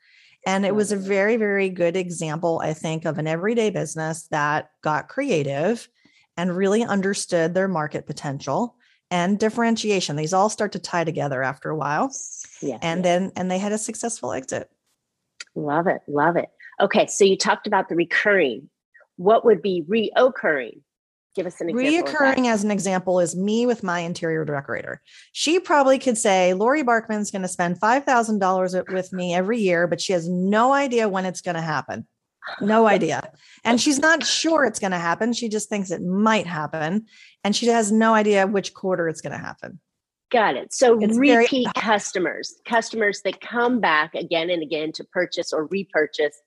And 0.46 0.64
it 0.64 0.74
was 0.74 0.92
a 0.92 0.96
very, 0.96 1.36
very 1.36 1.68
good 1.68 1.96
example, 1.96 2.60
I 2.62 2.72
think, 2.72 3.04
of 3.04 3.18
an 3.18 3.26
everyday 3.26 3.70
business 3.70 4.28
that 4.30 4.70
got 4.80 5.08
creative 5.08 5.88
and 6.36 6.56
really 6.56 6.84
understood 6.84 7.52
their 7.52 7.66
market 7.66 8.06
potential 8.06 8.76
and 9.10 9.38
differentiation. 9.38 10.16
These 10.16 10.32
all 10.32 10.48
start 10.48 10.72
to 10.72 10.78
tie 10.78 11.04
together 11.04 11.42
after 11.42 11.70
a 11.70 11.76
while. 11.76 12.12
Yeah. 12.60 12.78
And 12.82 13.04
yeah. 13.04 13.18
then, 13.18 13.32
and 13.34 13.50
they 13.50 13.58
had 13.58 13.72
a 13.72 13.78
successful 13.78 14.32
exit. 14.32 14.70
Love 15.54 15.86
it. 15.86 16.02
Love 16.06 16.36
it. 16.36 16.48
Okay. 16.80 17.06
So 17.06 17.24
you 17.24 17.36
talked 17.36 17.66
about 17.66 17.88
the 17.88 17.96
recurring. 17.96 18.68
What 19.16 19.44
would 19.44 19.62
be 19.62 19.82
reoccurring? 19.88 20.82
Give 21.36 21.46
us 21.46 21.60
an 21.60 21.68
example. 21.68 22.12
Reoccurring 22.12 22.46
as 22.46 22.64
an 22.64 22.70
example 22.70 23.20
is 23.20 23.36
me 23.36 23.66
with 23.66 23.82
my 23.82 24.00
interior 24.00 24.44
decorator. 24.46 25.02
She 25.32 25.60
probably 25.60 25.98
could 25.98 26.16
say, 26.16 26.54
Laurie 26.54 26.82
Barkman's 26.82 27.30
going 27.30 27.42
to 27.42 27.48
spend 27.48 27.78
$5,000 27.78 28.92
with 28.92 29.12
me 29.12 29.34
every 29.34 29.60
year, 29.60 29.86
but 29.86 30.00
she 30.00 30.14
has 30.14 30.26
no 30.26 30.72
idea 30.72 31.10
when 31.10 31.26
it's 31.26 31.42
going 31.42 31.56
to 31.56 31.60
happen. 31.60 32.06
No 32.62 32.86
idea. 32.88 33.30
And 33.64 33.78
she's 33.78 33.98
not 33.98 34.24
sure 34.24 34.64
it's 34.64 34.78
going 34.78 34.92
to 34.92 34.98
happen. 34.98 35.34
She 35.34 35.50
just 35.50 35.68
thinks 35.68 35.90
it 35.90 36.02
might 36.02 36.46
happen. 36.46 37.04
And 37.44 37.54
she 37.54 37.66
has 37.66 37.92
no 37.92 38.14
idea 38.14 38.46
which 38.46 38.72
quarter 38.72 39.06
it's 39.06 39.20
going 39.20 39.32
to 39.32 39.38
happen. 39.38 39.78
Got 40.30 40.56
it. 40.56 40.72
So 40.72 40.98
it's 40.98 41.18
repeat 41.18 41.64
very- 41.64 41.72
customers, 41.74 42.60
customers 42.64 43.20
that 43.24 43.42
come 43.42 43.78
back 43.78 44.14
again 44.14 44.48
and 44.48 44.62
again 44.62 44.90
to 44.92 45.04
purchase 45.04 45.52
or 45.52 45.66
repurchase 45.66 46.40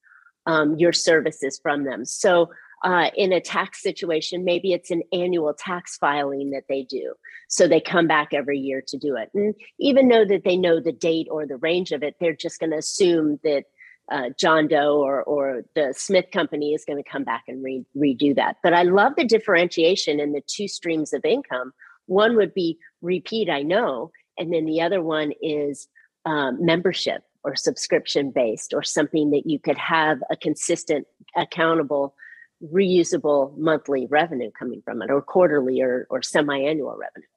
um, 0.47 0.77
your 0.79 0.93
services 0.93 1.59
from 1.61 1.83
them. 1.83 2.05
So 2.05 2.49
uh, 2.83 3.09
in 3.15 3.33
a 3.33 3.41
tax 3.41 3.81
situation, 3.81 4.43
maybe 4.43 4.73
it's 4.73 4.91
an 4.91 5.03
annual 5.11 5.53
tax 5.53 5.97
filing 5.97 6.51
that 6.51 6.63
they 6.69 6.83
do. 6.83 7.13
So 7.49 7.67
they 7.67 7.81
come 7.81 8.07
back 8.07 8.29
every 8.33 8.59
year 8.59 8.81
to 8.87 8.97
do 8.97 9.15
it. 9.15 9.29
And 9.33 9.55
even 9.79 10.07
though 10.07 10.25
that 10.25 10.43
they 10.43 10.55
know 10.55 10.79
the 10.79 10.91
date 10.91 11.27
or 11.29 11.45
the 11.45 11.57
range 11.57 11.91
of 11.91 12.03
it, 12.03 12.15
they're 12.19 12.35
just 12.35 12.59
going 12.59 12.71
to 12.71 12.77
assume 12.77 13.39
that 13.43 13.65
uh, 14.11 14.29
John 14.39 14.67
Doe 14.67 14.97
or, 14.97 15.23
or 15.23 15.63
the 15.75 15.93
Smith 15.95 16.25
Company 16.31 16.73
is 16.73 16.85
going 16.85 17.01
to 17.01 17.09
come 17.09 17.23
back 17.23 17.43
and 17.47 17.63
re- 17.63 17.85
redo 17.95 18.35
that. 18.35 18.57
But 18.63 18.73
I 18.73 18.83
love 18.83 19.13
the 19.15 19.25
differentiation 19.25 20.19
in 20.19 20.31
the 20.31 20.41
two 20.47 20.67
streams 20.67 21.13
of 21.13 21.25
income. 21.25 21.73
One 22.07 22.35
would 22.37 22.53
be 22.53 22.79
repeat, 23.01 23.49
I 23.49 23.61
know, 23.61 24.11
and 24.37 24.51
then 24.53 24.65
the 24.65 24.81
other 24.81 25.01
one 25.01 25.33
is 25.41 25.87
um, 26.25 26.63
membership 26.65 27.21
or 27.43 27.55
subscription 27.55 28.31
based 28.31 28.73
or 28.73 28.83
something 28.83 29.31
that 29.31 29.43
you 29.45 29.59
could 29.59 29.77
have 29.77 30.19
a 30.31 30.35
consistent, 30.35 31.05
accountable 31.35 32.15
reusable 32.63 33.57
monthly 33.57 34.07
revenue 34.07 34.51
coming 34.51 34.81
from 34.83 35.01
it 35.01 35.09
or 35.09 35.21
quarterly 35.21 35.81
or, 35.81 36.07
or 36.09 36.21
semi-annual 36.21 36.97
revenue. 36.97 37.27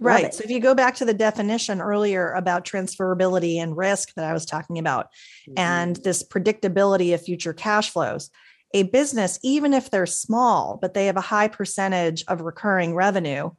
Right 0.00 0.34
so 0.34 0.42
if 0.42 0.50
you 0.50 0.58
go 0.58 0.74
back 0.74 0.96
to 0.96 1.04
the 1.04 1.14
definition 1.14 1.80
earlier 1.80 2.32
about 2.32 2.64
transferability 2.64 3.56
and 3.56 3.76
risk 3.76 4.14
that 4.14 4.24
i 4.24 4.32
was 4.32 4.44
talking 4.44 4.78
about 4.78 5.06
mm-hmm. 5.48 5.58
and 5.58 5.94
this 5.96 6.24
predictability 6.24 7.14
of 7.14 7.22
future 7.22 7.52
cash 7.52 7.90
flows 7.90 8.28
a 8.74 8.82
business 8.84 9.38
even 9.44 9.72
if 9.72 9.90
they're 9.90 10.06
small 10.06 10.76
but 10.82 10.94
they 10.94 11.06
have 11.06 11.18
a 11.18 11.20
high 11.20 11.46
percentage 11.46 12.24
of 12.26 12.40
recurring 12.40 12.96
revenue 12.96 13.50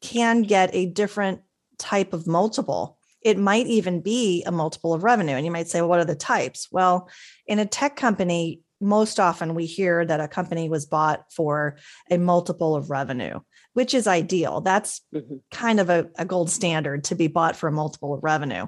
can 0.00 0.42
get 0.42 0.74
a 0.74 0.86
different 0.86 1.40
type 1.78 2.12
of 2.12 2.26
multiple. 2.26 2.98
It 3.22 3.38
might 3.38 3.66
even 3.66 4.00
be 4.00 4.42
a 4.44 4.52
multiple 4.52 4.92
of 4.92 5.04
revenue 5.04 5.34
and 5.34 5.46
you 5.46 5.52
might 5.52 5.68
say 5.68 5.80
well, 5.80 5.88
what 5.88 6.00
are 6.00 6.04
the 6.04 6.14
types? 6.14 6.68
Well 6.70 7.08
in 7.46 7.58
a 7.58 7.66
tech 7.66 7.96
company 7.96 8.60
most 8.82 9.20
often 9.20 9.54
we 9.54 9.66
hear 9.66 10.04
that 10.04 10.20
a 10.20 10.28
company 10.28 10.68
was 10.68 10.86
bought 10.86 11.32
for 11.32 11.76
a 12.10 12.18
multiple 12.18 12.74
of 12.74 12.90
revenue, 12.90 13.40
which 13.72 13.94
is 13.94 14.06
ideal. 14.06 14.60
That's 14.60 15.00
mm-hmm. 15.14 15.36
kind 15.50 15.80
of 15.80 15.88
a, 15.88 16.08
a, 16.16 16.24
gold 16.24 16.50
standard 16.50 17.04
to 17.04 17.14
be 17.14 17.28
bought 17.28 17.56
for 17.56 17.68
a 17.68 17.72
multiple 17.72 18.12
of 18.14 18.22
revenue. 18.22 18.66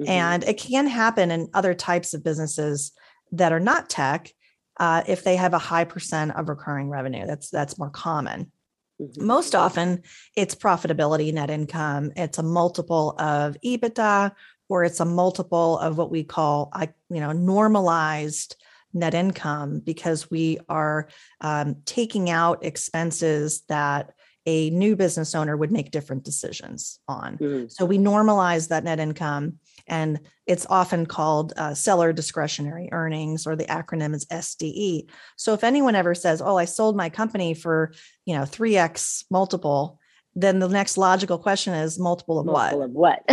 Mm-hmm. 0.00 0.08
And 0.08 0.44
it 0.44 0.58
can 0.58 0.86
happen 0.86 1.30
in 1.30 1.48
other 1.52 1.74
types 1.74 2.14
of 2.14 2.24
businesses 2.24 2.92
that 3.32 3.52
are 3.52 3.60
not 3.60 3.90
tech 3.90 4.32
uh, 4.78 5.02
if 5.06 5.24
they 5.24 5.36
have 5.36 5.54
a 5.54 5.58
high 5.58 5.84
percent 5.84 6.32
of 6.36 6.48
recurring 6.48 6.88
revenue. 6.88 7.26
That's 7.26 7.50
that's 7.50 7.78
more 7.78 7.90
common. 7.90 8.52
Mm-hmm. 9.00 9.26
Most 9.26 9.54
often, 9.54 10.02
it's 10.36 10.54
profitability, 10.54 11.32
net 11.32 11.50
income. 11.50 12.12
It's 12.16 12.38
a 12.38 12.42
multiple 12.42 13.14
of 13.18 13.56
EBITDA, 13.64 14.32
or 14.68 14.84
it's 14.84 15.00
a 15.00 15.04
multiple 15.04 15.78
of 15.78 15.98
what 15.98 16.10
we 16.10 16.24
call, 16.24 16.72
you 17.10 17.20
know, 17.20 17.32
normalized 17.32 18.56
net 18.96 19.14
income 19.14 19.80
because 19.80 20.30
we 20.30 20.58
are 20.68 21.08
um, 21.40 21.76
taking 21.84 22.30
out 22.30 22.64
expenses 22.64 23.62
that 23.68 24.12
a 24.46 24.70
new 24.70 24.94
business 24.94 25.34
owner 25.34 25.56
would 25.56 25.72
make 25.72 25.90
different 25.90 26.22
decisions 26.22 27.00
on. 27.08 27.36
Mm-hmm. 27.36 27.66
So 27.68 27.84
we 27.84 27.98
normalize 27.98 28.68
that 28.68 28.84
net 28.84 29.00
income, 29.00 29.58
and 29.88 30.20
it's 30.46 30.66
often 30.70 31.04
called 31.04 31.52
uh, 31.56 31.74
seller 31.74 32.12
discretionary 32.12 32.88
earnings, 32.92 33.46
or 33.46 33.56
the 33.56 33.64
acronym 33.64 34.14
is 34.14 34.24
SDE. 34.26 35.08
So 35.36 35.52
if 35.52 35.64
anyone 35.64 35.96
ever 35.96 36.14
says, 36.14 36.40
"Oh, 36.40 36.56
I 36.56 36.64
sold 36.64 36.96
my 36.96 37.10
company 37.10 37.54
for 37.54 37.92
you 38.24 38.36
know 38.36 38.44
three 38.44 38.76
x 38.76 39.24
multiple," 39.30 39.98
then 40.36 40.60
the 40.60 40.68
next 40.68 40.96
logical 40.96 41.38
question 41.38 41.74
is 41.74 41.98
multiple 41.98 42.38
of 42.38 42.46
multiple 42.46 42.78
what? 42.94 43.18
Of 43.18 43.26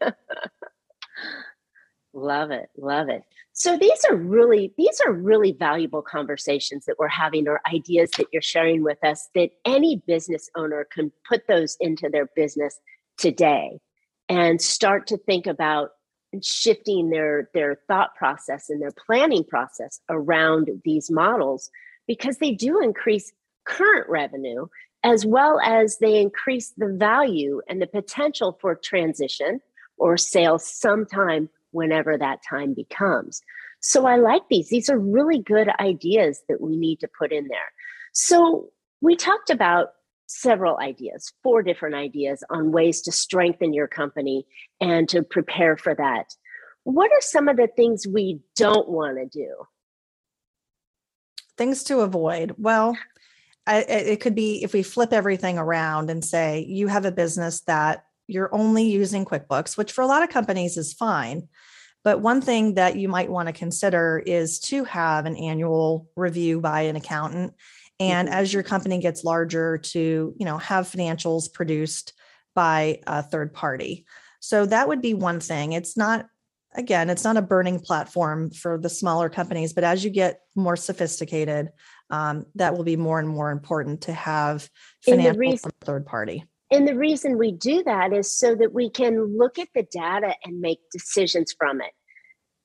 what? 0.00 0.16
love 2.14 2.50
it, 2.50 2.70
love 2.76 3.08
it. 3.08 3.22
So 3.52 3.76
these 3.76 4.04
are 4.10 4.16
really 4.16 4.72
these 4.76 5.00
are 5.06 5.12
really 5.12 5.52
valuable 5.52 6.02
conversations 6.02 6.86
that 6.86 6.96
we're 6.98 7.08
having 7.08 7.48
or 7.48 7.60
ideas 7.72 8.10
that 8.16 8.26
you're 8.32 8.42
sharing 8.42 8.82
with 8.82 9.02
us 9.04 9.28
that 9.34 9.50
any 9.64 10.02
business 10.06 10.48
owner 10.56 10.86
can 10.90 11.12
put 11.28 11.46
those 11.48 11.76
into 11.80 12.08
their 12.08 12.26
business 12.34 12.78
today 13.18 13.78
and 14.28 14.60
start 14.60 15.06
to 15.08 15.18
think 15.18 15.46
about 15.46 15.90
shifting 16.42 17.10
their 17.10 17.50
their 17.54 17.76
thought 17.86 18.14
process 18.16 18.68
and 18.68 18.82
their 18.82 18.94
planning 19.06 19.44
process 19.44 20.00
around 20.08 20.68
these 20.84 21.10
models 21.10 21.70
because 22.06 22.38
they 22.38 22.52
do 22.52 22.80
increase 22.80 23.32
current 23.66 24.08
revenue 24.08 24.66
as 25.04 25.26
well 25.26 25.60
as 25.60 25.98
they 25.98 26.20
increase 26.20 26.72
the 26.76 26.88
value 26.88 27.60
and 27.68 27.80
the 27.80 27.86
potential 27.86 28.58
for 28.60 28.74
transition 28.74 29.60
or 29.98 30.16
sales 30.16 30.66
sometime 30.66 31.48
whenever 31.74 32.16
that 32.16 32.40
time 32.48 32.72
becomes. 32.74 33.42
So 33.80 34.06
I 34.06 34.16
like 34.16 34.42
these. 34.48 34.68
These 34.68 34.88
are 34.88 34.98
really 34.98 35.40
good 35.40 35.68
ideas 35.78 36.42
that 36.48 36.60
we 36.60 36.76
need 36.76 37.00
to 37.00 37.08
put 37.18 37.32
in 37.32 37.48
there. 37.48 37.72
So 38.12 38.70
we 39.00 39.16
talked 39.16 39.50
about 39.50 39.88
several 40.26 40.78
ideas, 40.78 41.32
four 41.42 41.62
different 41.62 41.94
ideas 41.94 42.42
on 42.48 42.72
ways 42.72 43.02
to 43.02 43.12
strengthen 43.12 43.74
your 43.74 43.88
company 43.88 44.46
and 44.80 45.08
to 45.10 45.22
prepare 45.22 45.76
for 45.76 45.94
that. 45.94 46.34
What 46.84 47.10
are 47.12 47.20
some 47.20 47.48
of 47.48 47.56
the 47.56 47.68
things 47.68 48.06
we 48.06 48.40
don't 48.56 48.88
want 48.88 49.18
to 49.18 49.26
do? 49.26 49.50
Things 51.56 51.84
to 51.84 52.00
avoid. 52.00 52.54
Well, 52.58 52.96
I, 53.66 53.82
it 53.82 54.20
could 54.20 54.34
be 54.34 54.62
if 54.62 54.72
we 54.72 54.82
flip 54.82 55.12
everything 55.12 55.58
around 55.58 56.10
and 56.10 56.24
say 56.24 56.64
you 56.68 56.88
have 56.88 57.04
a 57.04 57.12
business 57.12 57.60
that 57.62 58.03
you're 58.26 58.54
only 58.54 58.84
using 58.84 59.24
QuickBooks, 59.24 59.76
which 59.76 59.92
for 59.92 60.02
a 60.02 60.06
lot 60.06 60.22
of 60.22 60.30
companies 60.30 60.76
is 60.76 60.92
fine. 60.92 61.48
But 62.02 62.20
one 62.20 62.42
thing 62.42 62.74
that 62.74 62.96
you 62.96 63.08
might 63.08 63.30
want 63.30 63.48
to 63.48 63.52
consider 63.52 64.22
is 64.24 64.60
to 64.60 64.84
have 64.84 65.24
an 65.24 65.36
annual 65.36 66.08
review 66.16 66.60
by 66.60 66.82
an 66.82 66.96
accountant. 66.96 67.54
And 67.98 68.28
mm-hmm. 68.28 68.38
as 68.38 68.52
your 68.52 68.62
company 68.62 68.98
gets 69.00 69.24
larger, 69.24 69.78
to 69.78 70.34
you 70.36 70.44
know 70.44 70.58
have 70.58 70.90
financials 70.90 71.52
produced 71.52 72.12
by 72.54 73.00
a 73.06 73.22
third 73.22 73.52
party. 73.54 74.06
So 74.40 74.66
that 74.66 74.88
would 74.88 75.00
be 75.00 75.14
one 75.14 75.40
thing. 75.40 75.72
It's 75.72 75.96
not 75.96 76.26
again, 76.74 77.08
it's 77.08 77.24
not 77.24 77.36
a 77.36 77.42
burning 77.42 77.80
platform 77.80 78.50
for 78.50 78.78
the 78.78 78.88
smaller 78.88 79.28
companies, 79.28 79.72
but 79.72 79.84
as 79.84 80.04
you 80.04 80.10
get 80.10 80.40
more 80.54 80.76
sophisticated, 80.76 81.70
um, 82.10 82.46
that 82.56 82.76
will 82.76 82.84
be 82.84 82.96
more 82.96 83.18
and 83.18 83.28
more 83.28 83.50
important 83.50 84.02
to 84.02 84.12
have 84.12 84.68
financial 85.04 85.38
reason, 85.38 85.58
from 85.58 85.72
third 85.80 86.06
party. 86.06 86.44
And 86.74 86.88
the 86.88 86.96
reason 86.96 87.38
we 87.38 87.52
do 87.52 87.84
that 87.84 88.12
is 88.12 88.36
so 88.36 88.56
that 88.56 88.72
we 88.72 88.90
can 88.90 89.38
look 89.38 89.60
at 89.60 89.68
the 89.76 89.84
data 89.92 90.34
and 90.44 90.60
make 90.60 90.80
decisions 90.90 91.54
from 91.56 91.80
it. 91.80 91.92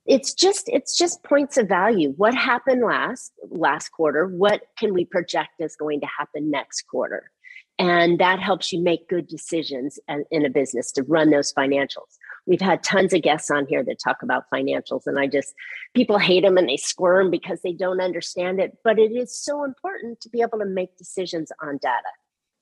It's 0.07 0.33
just 0.33 0.67
it's 0.67 0.97
just 0.97 1.23
points 1.23 1.57
of 1.57 1.67
value. 1.67 2.13
What 2.17 2.33
happened 2.33 2.81
last 2.81 3.31
last 3.51 3.89
quarter? 3.89 4.25
What 4.25 4.63
can 4.79 4.95
we 4.95 5.05
project 5.05 5.51
is 5.59 5.75
going 5.75 6.01
to 6.01 6.07
happen 6.07 6.49
next 6.49 6.87
quarter? 6.89 7.29
And 7.77 8.17
that 8.17 8.39
helps 8.39 8.73
you 8.73 8.81
make 8.81 9.07
good 9.07 9.27
decisions 9.27 9.99
in 10.31 10.43
a 10.43 10.49
business 10.49 10.91
to 10.93 11.03
run 11.03 11.29
those 11.29 11.53
financials. 11.53 12.17
We've 12.47 12.59
had 12.59 12.81
tons 12.81 13.13
of 13.13 13.21
guests 13.21 13.51
on 13.51 13.67
here 13.67 13.83
that 13.83 13.99
talk 14.03 14.17
about 14.23 14.45
financials, 14.51 15.03
and 15.05 15.19
I 15.19 15.27
just, 15.27 15.53
people 15.93 16.17
hate 16.17 16.43
them 16.43 16.57
and 16.57 16.67
they 16.67 16.75
squirm 16.75 17.31
because 17.31 17.61
they 17.61 17.71
don't 17.71 18.01
understand 18.01 18.59
it. 18.59 18.75
But 18.83 18.99
it 18.99 19.11
is 19.11 19.39
so 19.39 19.63
important 19.63 20.19
to 20.21 20.29
be 20.29 20.41
able 20.41 20.59
to 20.59 20.65
make 20.65 20.97
decisions 20.97 21.53
on 21.61 21.77
data. 21.81 22.09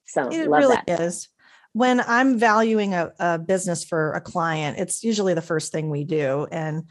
So, 0.05 0.27
it 0.27 0.47
really 0.47 0.75
that. 0.87 0.99
is. 1.01 1.29
When 1.77 2.01
I'm 2.01 2.39
valuing 2.39 2.95
a, 2.95 3.13
a 3.19 3.37
business 3.37 3.83
for 3.83 4.13
a 4.13 4.21
client, 4.21 4.79
it's 4.79 5.03
usually 5.03 5.35
the 5.35 5.43
first 5.43 5.71
thing 5.71 5.91
we 5.91 6.03
do. 6.03 6.47
And 6.51 6.85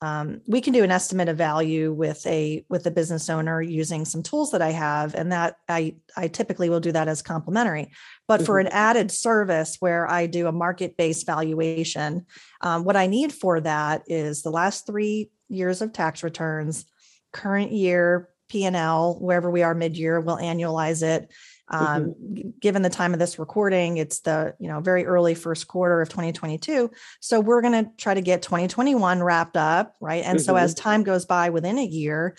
um, 0.00 0.40
we 0.46 0.62
can 0.62 0.72
do 0.72 0.82
an 0.82 0.90
estimate 0.90 1.28
of 1.28 1.36
value 1.36 1.92
with 1.92 2.26
a 2.26 2.64
with 2.70 2.86
a 2.86 2.90
business 2.90 3.28
owner 3.28 3.60
using 3.60 4.06
some 4.06 4.22
tools 4.22 4.52
that 4.52 4.62
I 4.62 4.70
have, 4.70 5.14
and 5.14 5.30
that 5.30 5.56
I 5.68 5.96
I 6.16 6.28
typically 6.28 6.70
will 6.70 6.80
do 6.80 6.92
that 6.92 7.06
as 7.06 7.20
complimentary. 7.20 7.92
But 8.26 8.36
mm-hmm. 8.36 8.46
for 8.46 8.58
an 8.58 8.68
added 8.68 9.10
service 9.10 9.76
where 9.80 10.10
I 10.10 10.26
do 10.26 10.46
a 10.46 10.52
market 10.52 10.96
based 10.96 11.26
valuation, 11.26 12.24
um, 12.62 12.84
what 12.84 12.96
I 12.96 13.08
need 13.08 13.34
for 13.34 13.60
that 13.60 14.04
is 14.06 14.40
the 14.40 14.50
last 14.50 14.86
three 14.86 15.30
years 15.50 15.82
of 15.82 15.92
tax 15.92 16.22
returns, 16.22 16.86
current 17.34 17.72
year 17.72 18.30
P 18.50 18.64
and 18.64 18.76
L, 18.76 19.16
wherever 19.20 19.50
we 19.50 19.62
are 19.62 19.74
mid 19.74 19.96
year, 19.96 20.20
we'll 20.20 20.36
annualize 20.36 21.02
it, 21.02 21.30
um, 21.70 22.04
mm-hmm. 22.04 22.50
Given 22.60 22.82
the 22.82 22.90
time 22.90 23.12
of 23.12 23.20
this 23.20 23.38
recording, 23.38 23.96
it's 23.96 24.20
the 24.20 24.54
you 24.58 24.68
know 24.68 24.80
very 24.80 25.06
early 25.06 25.34
first 25.34 25.68
quarter 25.68 26.00
of 26.00 26.08
2022. 26.08 26.90
So 27.20 27.40
we're 27.40 27.62
going 27.62 27.84
to 27.84 27.90
try 27.96 28.14
to 28.14 28.20
get 28.20 28.42
2021 28.42 29.22
wrapped 29.22 29.56
up, 29.56 29.94
right? 30.00 30.24
And 30.24 30.38
mm-hmm. 30.38 30.44
so 30.44 30.56
as 30.56 30.74
mm-hmm. 30.74 30.82
time 30.82 31.02
goes 31.04 31.26
by 31.26 31.50
within 31.50 31.78
a 31.78 31.84
year, 31.84 32.36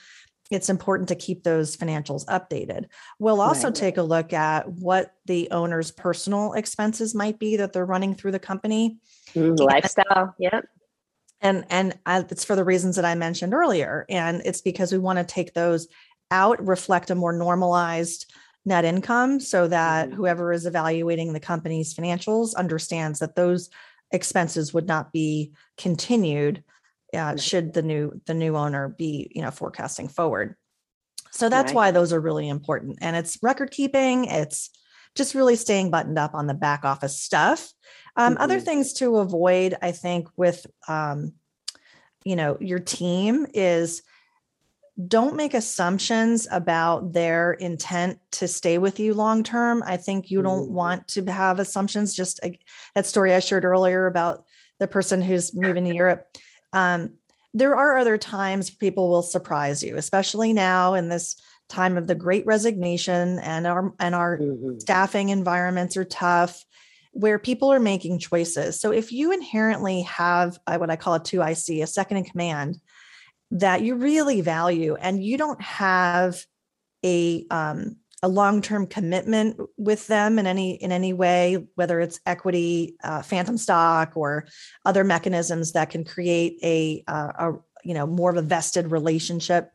it's 0.52 0.70
important 0.70 1.08
to 1.10 1.16
keep 1.16 1.44
those 1.44 1.78
financials 1.78 2.26
updated. 2.26 2.86
We'll 3.20 3.40
also 3.40 3.68
right. 3.68 3.76
take 3.76 3.98
a 3.98 4.04
look 4.04 4.34
at 4.34 4.68
what 4.68 5.14
the 5.26 5.50
owner's 5.52 5.92
personal 5.92 6.54
expenses 6.54 7.16
might 7.16 7.40
be 7.40 7.56
that 7.56 7.72
they're 7.72 7.86
running 7.86 8.16
through 8.16 8.34
the 8.34 8.40
company. 8.40 8.98
Mm, 9.34 9.58
lifestyle, 9.60 10.36
yep. 10.38 10.66
And 11.40 11.66
and 11.70 11.98
I, 12.06 12.20
it's 12.30 12.44
for 12.44 12.56
the 12.56 12.66
reasons 12.66 12.98
that 12.98 13.06
I 13.06 13.16
mentioned 13.16 13.54
earlier, 13.54 14.06
and 14.10 14.42
it's 14.46 14.62
because 14.62 14.92
we 14.92 15.00
want 15.00 15.20
to 15.20 15.26
take 15.26 15.54
those 15.54 15.88
out, 16.32 16.66
reflect 16.66 17.10
a 17.10 17.16
more 17.16 17.34
normalized 17.34 18.31
net 18.66 18.86
income 18.86 19.40
so 19.40 19.68
that 19.68 20.08
mm-hmm. 20.08 20.16
whoever 20.16 20.54
is 20.54 20.66
evaluating 20.66 21.34
the 21.34 21.40
company's 21.40 21.94
financials 21.94 22.56
understands 22.56 23.20
that 23.20 23.36
those 23.36 23.70
expenses 24.12 24.74
would 24.74 24.88
not 24.88 25.12
be 25.12 25.54
continued 25.78 26.64
uh, 27.14 27.36
should 27.36 27.74
the 27.74 27.82
new 27.82 28.22
the 28.26 28.34
new 28.34 28.56
owner 28.56 28.90
be 28.90 29.32
you 29.36 29.42
know 29.42 29.52
forecasting 29.52 30.08
forward 30.08 30.56
so 31.32 31.50
that's 31.50 31.72
right. 31.72 31.76
why 31.76 31.92
those 31.92 32.14
are 32.14 32.22
really 32.22 32.48
important 32.48 32.98
and 33.02 33.16
it's 33.16 33.38
record 33.42 33.72
keeping 33.72 34.26
it's 34.26 34.70
just 35.16 35.36
really 35.36 35.56
staying 35.56 35.92
buttoned 35.92 36.18
up 36.18 36.34
on 36.34 36.48
the 36.48 36.54
back 36.54 36.86
office 36.86 37.20
stuff 37.20 37.74
um, 38.16 38.34
mm-hmm. 38.34 38.44
other 38.44 38.60
things 38.60 38.94
to 38.94 39.18
avoid 39.18 39.76
i 39.82 39.92
think 39.92 40.28
with 40.38 40.66
um, 40.88 41.34
you 42.24 42.36
know 42.36 42.58
your 42.62 42.80
team 42.80 43.46
is 43.54 44.04
don't 45.08 45.36
make 45.36 45.54
assumptions 45.54 46.48
about 46.52 47.14
their 47.14 47.54
intent 47.54 48.20
to 48.32 48.48
stay 48.48 48.78
with 48.78 49.00
you 49.00 49.14
long 49.14 49.44
term. 49.44 49.84
I 49.86 49.98
think 49.98 50.30
you 50.30 50.42
don't 50.42 50.70
mm. 50.70 50.72
want 50.72 51.08
to 51.10 51.26
have 51.26 51.60
assumptions. 51.60 52.14
Just 52.14 52.40
uh, 52.44 52.50
that 52.96 53.06
story 53.06 53.34
I 53.34 53.40
shared 53.40 53.66
earlier 53.66 54.06
about 54.08 54.46
the 54.80 54.88
person 54.88 55.22
who's 55.22 55.56
moving 55.56 55.86
to 55.86 55.96
Europe. 55.96 56.38
Um, 56.74 57.14
there 57.54 57.76
are 57.76 57.98
other 57.98 58.18
times 58.18 58.70
people 58.70 59.10
will 59.10 59.22
surprise 59.22 59.84
you, 59.84 59.98
especially 59.98 60.54
now 60.54 60.94
in 60.94 61.10
this 61.10 61.42
time 61.70 61.98
of 61.98 62.08
the 62.08 62.16
great 62.16 62.46
resignation 62.46 63.40
and 63.40 63.66
our 63.66 63.94
and 64.00 64.14
our 64.14 64.38
mm-hmm. 64.38 64.80
staffing 64.80 65.30
environments 65.30 65.96
are 65.96 66.06
tough 66.06 66.66
where 67.14 67.40
people 67.40 67.72
are 67.72 67.80
making 67.80 68.20
choices. 68.20 68.80
So 68.80 68.92
if 68.92 69.12
you 69.12 69.32
inherently 69.32 70.02
have 70.04 70.58
uh, 70.68 70.78
what 70.78 70.90
I 70.90 70.96
call 70.96 71.16
a 71.16 71.20
2IC, 71.20 71.84
a 71.84 71.88
second 71.88 72.18
in 72.18 72.24
command, 72.24 72.80
that 73.52 73.82
you 73.82 73.96
really 73.96 74.42
value 74.42 74.96
and 74.96 75.24
you 75.24 75.38
don't 75.38 75.62
have 75.62 76.44
a 77.04 77.46
um, 77.52 77.98
a 78.24 78.28
long-term 78.28 78.86
commitment 78.86 79.60
with 79.78 80.06
them 80.08 80.38
in 80.38 80.46
any 80.46 80.76
in 80.76 80.92
any 80.92 81.12
way 81.12 81.66
whether 81.76 82.00
it's 82.00 82.20
equity 82.26 82.96
uh, 83.04 83.22
phantom 83.22 83.58
stock 83.58 84.14
or 84.16 84.46
other 84.86 85.04
mechanisms 85.04 85.74
that 85.74 85.90
can 85.90 86.04
create 86.04 86.58
a, 86.64 87.04
uh, 87.08 87.32
a 87.38 87.54
you 87.84 87.94
know 87.94 88.06
more 88.06 88.30
of 88.30 88.38
a 88.38 88.42
vested 88.42 88.92
relationship 88.92 89.72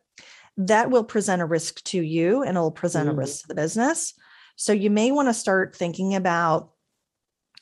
that 0.57 0.91
will 0.91 1.05
present 1.05 1.43
a 1.43 1.47
risk 1.47 1.83
to 1.85 2.01
you 2.01 2.43
and 2.43 2.57
it'll 2.57 2.71
present 2.71 3.09
mm. 3.09 3.12
a 3.12 3.15
risk 3.15 3.43
to 3.43 3.49
the 3.49 3.55
business 3.55 4.15
so 4.55 4.73
you 4.73 4.91
may 4.91 5.11
want 5.11 5.29
to 5.29 5.35
start 5.35 5.77
thinking 5.77 6.15
about 6.15 6.71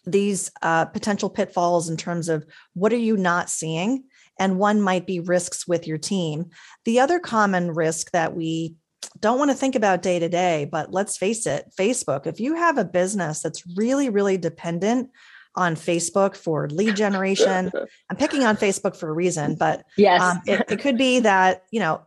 these 0.07 0.51
uh, 0.61 0.85
potential 0.85 1.31
pitfalls 1.31 1.89
in 1.89 1.97
terms 1.97 2.29
of 2.29 2.45
what 2.75 2.93
are 2.93 2.97
you 2.97 3.17
not 3.17 3.49
seeing 3.49 4.05
and 4.39 4.59
one 4.59 4.81
might 4.81 5.07
be 5.07 5.21
risks 5.21 5.67
with 5.67 5.87
your 5.87 5.99
team. 5.99 6.51
The 6.85 7.01
other 7.01 7.19
common 7.19 7.73
risk 7.73 8.11
that 8.13 8.35
we 8.35 8.75
don't 9.21 9.39
want 9.39 9.51
to 9.51 9.57
think 9.57 9.75
about 9.75 10.03
day 10.03 10.19
to 10.19 10.29
day, 10.29 10.69
but 10.71 10.93
let's 10.93 11.17
face 11.17 11.47
it, 11.47 11.73
Facebook, 11.79 12.27
if 12.27 12.41
you 12.41 12.55
have 12.55 12.79
a 12.79 12.85
business 12.85 13.41
that's 13.41 13.63
really, 13.77 14.09
really 14.09 14.37
dependent 14.37 15.11
on 15.55 15.77
Facebook 15.77 16.37
for 16.37 16.69
lead 16.69 16.97
generation, 16.97 17.71
I'm 18.11 18.17
picking 18.17 18.45
on 18.45 18.57
Facebook 18.57 18.97
for 18.97 19.09
a 19.09 19.13
reason, 19.13 19.55
but 19.55 19.85
yes, 19.97 20.21
um, 20.21 20.41
it, 20.47 20.65
it 20.69 20.81
could 20.81 20.99
be 20.99 21.21
that, 21.21 21.65
you 21.71 21.81
know, 21.81 22.03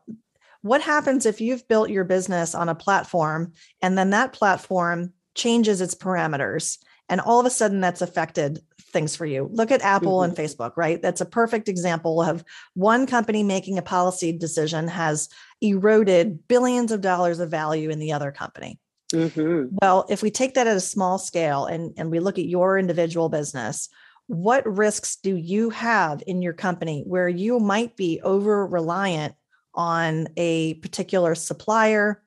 what 0.61 0.81
happens 0.81 1.25
if 1.25 1.39
you've 1.39 1.67
built 1.67 1.89
your 1.89 2.03
business 2.03 2.53
on 2.53 2.67
a 2.67 2.75
platform 2.75 3.53
and 3.81 3.97
then 3.97 4.09
that 4.09 4.33
platform 4.33 5.13
changes 5.33 5.79
its 5.81 5.95
parameters 5.95 6.77
and 7.09 7.21
all 7.21 7.39
of 7.39 7.45
a 7.45 7.49
sudden 7.49 7.79
that's 7.79 8.01
affected 8.01 8.59
things 8.91 9.15
for 9.15 9.25
you. 9.25 9.49
Look 9.51 9.71
at 9.71 9.81
Apple 9.81 10.19
mm-hmm. 10.19 10.37
and 10.37 10.37
Facebook, 10.37 10.77
right? 10.77 11.01
That's 11.01 11.21
a 11.21 11.25
perfect 11.25 11.67
example 11.67 12.21
of 12.21 12.43
one 12.73 13.05
company 13.05 13.43
making 13.43 13.77
a 13.77 13.81
policy 13.81 14.31
decision 14.31 14.87
has 14.87 15.29
eroded 15.61 16.47
billions 16.47 16.91
of 16.91 17.01
dollars 17.01 17.39
of 17.39 17.49
value 17.49 17.89
in 17.89 17.99
the 17.99 18.13
other 18.13 18.31
company. 18.31 18.79
Mm-hmm. 19.13 19.77
Well, 19.81 20.05
if 20.09 20.21
we 20.21 20.31
take 20.31 20.53
that 20.55 20.67
at 20.67 20.77
a 20.77 20.81
small 20.81 21.17
scale 21.17 21.65
and, 21.65 21.93
and 21.97 22.11
we 22.11 22.19
look 22.19 22.37
at 22.37 22.45
your 22.45 22.77
individual 22.77 23.29
business, 23.29 23.89
what 24.27 24.65
risks 24.67 25.15
do 25.15 25.35
you 25.35 25.69
have 25.69 26.21
in 26.27 26.41
your 26.41 26.53
company 26.53 27.03
where 27.05 27.29
you 27.29 27.59
might 27.59 27.95
be 27.95 28.19
over 28.21 28.67
reliant 28.67 29.35
on 29.73 30.27
a 30.35 30.73
particular 30.75 31.35
supplier, 31.35 32.21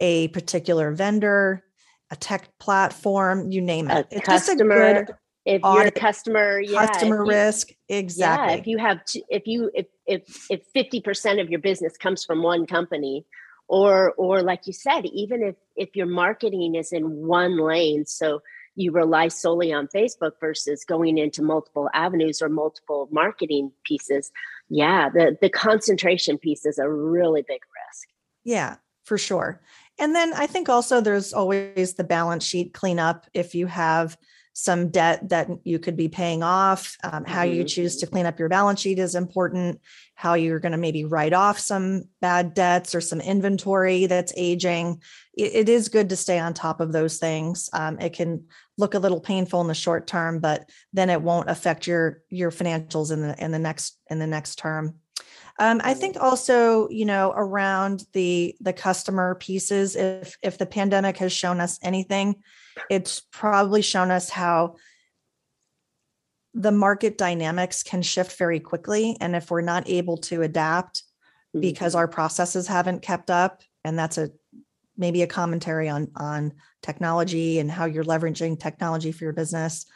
a 0.00 0.28
particular 0.28 0.92
vendor, 0.92 1.64
a 2.10 2.16
tech 2.16 2.48
platform, 2.58 3.50
you 3.50 3.60
name 3.60 3.90
it. 3.90 4.06
A 4.10 4.16
it's 4.16 4.26
customer, 4.26 4.94
just 4.94 5.02
a 5.02 5.04
good 5.04 5.16
if 5.44 5.60
you're 5.62 5.86
a 5.86 5.90
customer, 5.90 6.60
yeah, 6.60 6.86
customer 6.86 7.24
you, 7.24 7.30
risk, 7.30 7.70
exactly. 7.88 8.54
Yeah, 8.54 8.60
if 8.60 8.66
you 8.66 8.78
have, 8.78 9.00
if 9.28 9.46
you, 9.46 9.70
if 9.74 9.86
if 10.06 10.46
if 10.50 10.62
fifty 10.72 11.00
percent 11.00 11.40
of 11.40 11.50
your 11.50 11.60
business 11.60 11.96
comes 11.96 12.24
from 12.24 12.42
one 12.42 12.66
company, 12.66 13.26
or 13.68 14.12
or 14.12 14.42
like 14.42 14.66
you 14.66 14.72
said, 14.72 15.04
even 15.06 15.42
if 15.42 15.56
if 15.76 15.94
your 15.94 16.06
marketing 16.06 16.74
is 16.76 16.92
in 16.92 17.26
one 17.26 17.58
lane, 17.58 18.06
so 18.06 18.40
you 18.74 18.90
rely 18.90 19.28
solely 19.28 19.72
on 19.72 19.86
Facebook 19.88 20.32
versus 20.40 20.84
going 20.84 21.18
into 21.18 21.42
multiple 21.42 21.88
avenues 21.94 22.42
or 22.42 22.48
multiple 22.48 23.08
marketing 23.12 23.70
pieces, 23.84 24.32
yeah, 24.68 25.08
the 25.10 25.36
the 25.40 25.50
concentration 25.50 26.38
piece 26.38 26.64
is 26.64 26.78
a 26.78 26.88
really 26.88 27.42
big 27.46 27.60
risk. 27.60 28.08
Yeah, 28.44 28.76
for 29.04 29.18
sure. 29.18 29.60
And 29.98 30.14
then 30.14 30.32
I 30.34 30.46
think 30.46 30.68
also 30.68 31.00
there's 31.00 31.32
always 31.32 31.94
the 31.94 32.04
balance 32.04 32.44
sheet 32.44 32.74
cleanup 32.74 33.26
if 33.32 33.54
you 33.54 33.66
have 33.66 34.16
some 34.54 34.88
debt 34.88 35.28
that 35.28 35.48
you 35.64 35.80
could 35.80 35.96
be 35.96 36.08
paying 36.08 36.44
off. 36.44 36.96
Um, 37.02 37.24
how 37.24 37.42
mm-hmm. 37.42 37.56
you 37.56 37.64
choose 37.64 37.96
to 37.96 38.06
clean 38.06 38.24
up 38.24 38.38
your 38.38 38.48
balance 38.48 38.80
sheet 38.80 39.00
is 39.00 39.16
important. 39.16 39.80
How 40.14 40.34
you're 40.34 40.60
going 40.60 40.72
to 40.72 40.78
maybe 40.78 41.04
write 41.04 41.32
off 41.32 41.58
some 41.58 42.04
bad 42.20 42.54
debts 42.54 42.94
or 42.94 43.00
some 43.00 43.20
inventory 43.20 44.06
that's 44.06 44.32
aging. 44.36 45.02
it, 45.36 45.54
it 45.54 45.68
is 45.68 45.88
good 45.88 46.08
to 46.10 46.16
stay 46.16 46.38
on 46.38 46.54
top 46.54 46.80
of 46.80 46.92
those 46.92 47.18
things. 47.18 47.68
Um, 47.72 47.98
it 47.98 48.12
can 48.12 48.44
look 48.78 48.94
a 48.94 49.00
little 49.00 49.20
painful 49.20 49.60
in 49.60 49.66
the 49.66 49.74
short 49.74 50.06
term, 50.06 50.38
but 50.38 50.70
then 50.92 51.10
it 51.10 51.20
won't 51.20 51.50
affect 51.50 51.88
your 51.88 52.22
your 52.30 52.52
financials 52.52 53.12
in 53.12 53.22
the 53.22 53.44
in 53.44 53.50
the 53.50 53.58
next 53.58 53.98
in 54.08 54.20
the 54.20 54.26
next 54.26 54.56
term. 54.56 54.94
Um, 55.58 55.80
I 55.84 55.94
think 55.94 56.16
also, 56.20 56.88
you 56.88 57.04
know, 57.04 57.32
around 57.34 58.04
the 58.12 58.54
the 58.60 58.72
customer 58.72 59.34
pieces, 59.34 59.96
if 59.96 60.36
if 60.42 60.58
the 60.58 60.66
pandemic 60.66 61.16
has 61.16 61.32
shown 61.32 61.60
us 61.60 61.78
anything, 61.82 62.36
it's 62.90 63.20
probably 63.32 63.82
shown 63.82 64.10
us 64.10 64.30
how 64.30 64.76
the 66.54 66.72
market 66.72 67.18
dynamics 67.18 67.82
can 67.82 68.02
shift 68.02 68.38
very 68.38 68.60
quickly. 68.60 69.16
And 69.20 69.34
if 69.34 69.50
we're 69.50 69.60
not 69.60 69.88
able 69.88 70.18
to 70.18 70.42
adapt 70.42 70.98
mm-hmm. 70.98 71.60
because 71.60 71.94
our 71.94 72.08
processes 72.08 72.68
haven't 72.68 73.02
kept 73.02 73.30
up, 73.30 73.62
and 73.84 73.98
that's 73.98 74.18
a 74.18 74.30
maybe 74.96 75.22
a 75.22 75.26
commentary 75.26 75.88
on 75.88 76.10
on 76.16 76.52
technology 76.82 77.58
and 77.58 77.70
how 77.70 77.84
you're 77.84 78.04
leveraging 78.04 78.58
technology 78.58 79.12
for 79.12 79.24
your 79.24 79.32
business. 79.32 79.86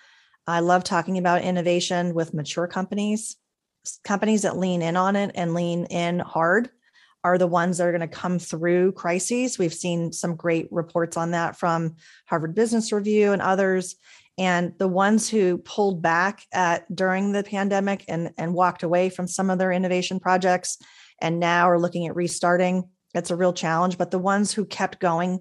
I 0.46 0.60
love 0.60 0.82
talking 0.82 1.18
about 1.18 1.42
innovation 1.42 2.14
with 2.14 2.34
mature 2.34 2.66
companies. 2.66 3.36
Companies 4.02 4.42
that 4.42 4.56
lean 4.56 4.82
in 4.82 4.96
on 4.96 5.14
it 5.14 5.30
and 5.34 5.54
lean 5.54 5.84
in 5.86 6.18
hard 6.18 6.70
are 7.24 7.38
the 7.38 7.46
ones 7.46 7.78
that 7.78 7.86
are 7.86 7.92
going 7.92 8.08
to 8.08 8.08
come 8.08 8.38
through 8.38 8.92
crises. 8.92 9.58
We've 9.58 9.74
seen 9.74 10.12
some 10.12 10.36
great 10.36 10.68
reports 10.70 11.16
on 11.16 11.32
that 11.32 11.56
from 11.56 11.96
Harvard 12.26 12.54
Business 12.54 12.92
Review 12.92 13.32
and 13.32 13.42
others. 13.42 13.96
And 14.38 14.72
the 14.78 14.88
ones 14.88 15.28
who 15.28 15.58
pulled 15.58 16.00
back 16.00 16.44
at 16.52 16.94
during 16.94 17.32
the 17.32 17.42
pandemic 17.42 18.04
and, 18.06 18.30
and 18.38 18.54
walked 18.54 18.84
away 18.84 19.10
from 19.10 19.26
some 19.26 19.50
of 19.50 19.58
their 19.58 19.72
innovation 19.72 20.20
projects 20.20 20.78
and 21.20 21.40
now 21.40 21.68
are 21.68 21.80
looking 21.80 22.06
at 22.06 22.14
restarting, 22.14 22.88
it's 23.14 23.32
a 23.32 23.36
real 23.36 23.52
challenge. 23.52 23.98
But 23.98 24.12
the 24.12 24.18
ones 24.18 24.52
who 24.52 24.64
kept 24.64 25.00
going 25.00 25.40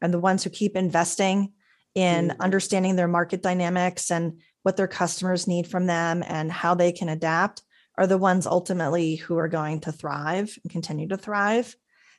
and 0.00 0.14
the 0.14 0.20
ones 0.20 0.44
who 0.44 0.50
keep 0.50 0.76
investing 0.76 1.52
in 1.96 2.28
mm-hmm. 2.28 2.40
understanding 2.40 2.94
their 2.94 3.08
market 3.08 3.42
dynamics 3.42 4.12
and 4.12 4.40
what 4.62 4.76
their 4.76 4.86
customers 4.86 5.48
need 5.48 5.66
from 5.66 5.86
them 5.86 6.22
and 6.26 6.52
how 6.52 6.74
they 6.74 6.92
can 6.92 7.08
adapt 7.08 7.62
are 7.98 8.06
the 8.06 8.18
ones 8.18 8.46
ultimately 8.46 9.16
who 9.16 9.38
are 9.38 9.48
going 9.48 9.80
to 9.80 9.92
thrive 9.92 10.58
and 10.62 10.72
continue 10.72 11.08
to 11.08 11.16
thrive. 11.16 11.74